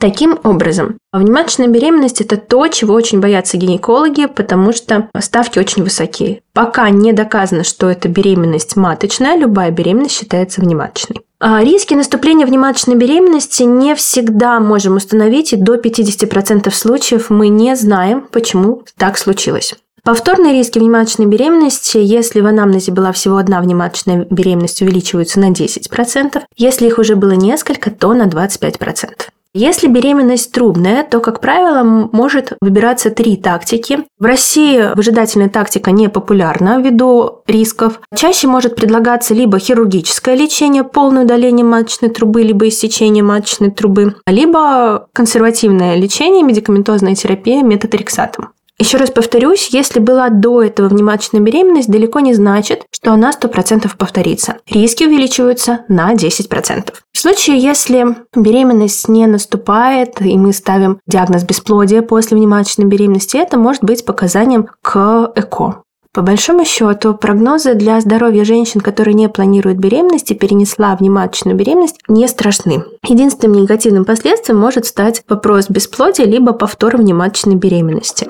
Таким 0.00 0.38
образом, 0.44 0.96
внематочная 1.12 1.68
беременность– 1.68 2.20
это 2.22 2.38
то, 2.38 2.66
чего 2.68 2.94
очень 2.94 3.20
боятся 3.20 3.58
гинекологи, 3.58 4.24
потому 4.24 4.72
что 4.72 5.10
ставки 5.20 5.58
очень 5.58 5.82
высокие. 5.82 6.40
Пока 6.54 6.88
не 6.88 7.12
доказано, 7.12 7.64
что 7.64 7.90
это 7.90 8.08
беременность 8.08 8.76
маточная, 8.76 9.36
любая 9.36 9.70
беременность 9.70 10.18
считается 10.18 10.62
внематочной. 10.62 11.20
А 11.38 11.62
риски 11.62 11.92
наступления 11.92 12.46
внематочной 12.46 12.94
беременности 12.94 13.62
не 13.62 13.94
всегда 13.94 14.58
можем 14.58 14.96
установить, 14.96 15.52
и 15.52 15.56
до 15.56 15.74
50% 15.74 16.70
случаев 16.70 17.28
мы 17.28 17.48
не 17.48 17.76
знаем, 17.76 18.26
почему 18.32 18.84
так 18.96 19.18
случилось. 19.18 19.74
Повторные 20.02 20.54
риски 20.54 20.78
внематочной 20.78 21.26
беременности, 21.26 21.98
если 21.98 22.40
в 22.40 22.46
анамнезе 22.46 22.90
была 22.90 23.12
всего 23.12 23.36
одна 23.36 23.60
внематочная 23.60 24.26
беременность, 24.30 24.80
увеличиваются 24.80 25.40
на 25.40 25.50
10%, 25.50 26.40
если 26.56 26.86
их 26.86 26.96
уже 26.96 27.16
было 27.16 27.32
несколько, 27.32 27.90
то 27.90 28.14
на 28.14 28.26
25%. 28.26 29.08
Если 29.52 29.88
беременность 29.88 30.52
трубная, 30.52 31.02
то, 31.02 31.18
как 31.18 31.40
правило, 31.40 31.82
может 32.12 32.52
выбираться 32.60 33.10
три 33.10 33.36
тактики. 33.36 34.04
В 34.18 34.24
России 34.24 34.94
выжидательная 34.94 35.48
тактика 35.48 35.90
не 35.90 36.08
популярна 36.08 36.80
ввиду 36.80 37.42
рисков. 37.48 38.00
Чаще 38.14 38.46
может 38.46 38.76
предлагаться 38.76 39.34
либо 39.34 39.58
хирургическое 39.58 40.36
лечение, 40.36 40.84
полное 40.84 41.24
удаление 41.24 41.64
маточной 41.64 42.10
трубы, 42.10 42.42
либо 42.42 42.68
иссечение 42.68 43.24
маточной 43.24 43.72
трубы, 43.72 44.14
либо 44.24 45.08
консервативное 45.12 45.96
лечение, 45.96 46.44
медикаментозная 46.44 47.16
терапия 47.16 47.62
метотрексатом. 47.64 48.50
Еще 48.80 48.96
раз 48.96 49.10
повторюсь, 49.10 49.68
если 49.72 50.00
была 50.00 50.30
до 50.30 50.62
этого 50.62 50.88
внематочная 50.88 51.42
беременность, 51.42 51.90
далеко 51.90 52.20
не 52.20 52.32
значит, 52.32 52.86
что 52.90 53.12
она 53.12 53.30
100% 53.30 53.90
повторится. 53.98 54.56
Риски 54.66 55.04
увеличиваются 55.04 55.80
на 55.88 56.14
10%. 56.14 56.94
В 57.12 57.18
случае, 57.18 57.58
если 57.58 58.16
беременность 58.34 59.06
не 59.06 59.26
наступает, 59.26 60.22
и 60.22 60.34
мы 60.38 60.54
ставим 60.54 60.98
диагноз 61.06 61.44
бесплодия 61.44 62.00
после 62.00 62.38
внематочной 62.38 62.86
беременности, 62.86 63.36
это 63.36 63.58
может 63.58 63.84
быть 63.84 64.06
показанием 64.06 64.66
к 64.80 65.30
ЭКО. 65.36 65.82
По 66.12 66.22
большому 66.22 66.64
счету, 66.64 67.14
прогнозы 67.14 67.74
для 67.74 68.00
здоровья 68.00 68.44
женщин, 68.44 68.80
которые 68.80 69.14
не 69.14 69.28
планируют 69.28 69.78
беременность 69.78 70.32
и 70.32 70.34
перенесла 70.34 70.96
внематочную 70.96 71.56
беременность, 71.56 72.00
не 72.08 72.26
страшны. 72.26 72.82
Единственным 73.06 73.62
негативным 73.62 74.04
последствием 74.04 74.58
может 74.58 74.86
стать 74.86 75.22
вопрос 75.28 75.68
бесплодия 75.68 76.24
либо 76.24 76.52
повтор 76.52 76.96
внематочной 76.96 77.54
беременности. 77.54 78.26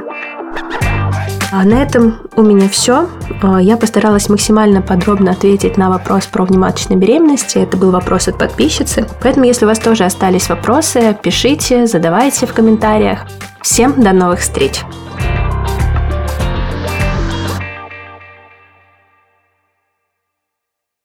А 1.53 1.64
на 1.64 1.83
этом 1.83 2.20
у 2.37 2.42
меня 2.42 2.68
все. 2.68 3.09
А, 3.42 3.61
я 3.61 3.77
постаралась 3.77 4.29
максимально 4.29 4.83
подробно 4.83 5.33
ответить 5.33 5.77
на 5.77 5.90
вопрос 5.90 6.27
про 6.27 6.44
внематочную 6.44 7.01
беременность. 7.01 7.57
Это 7.57 7.77
был 7.77 7.90
вопрос 7.90 8.29
от 8.29 8.38
подписчицы. 8.38 9.07
Поэтому, 9.20 9.46
если 9.46 9.64
у 9.64 9.68
вас 9.68 9.81
тоже 9.81 10.05
остались 10.05 10.49
вопросы, 10.49 11.16
пишите, 11.20 11.87
задавайте 11.87 12.46
в 12.46 12.53
комментариях. 12.53 13.27
Всем 13.62 14.01
до 14.01 14.12
новых 14.12 14.40
встреч! 14.40 14.85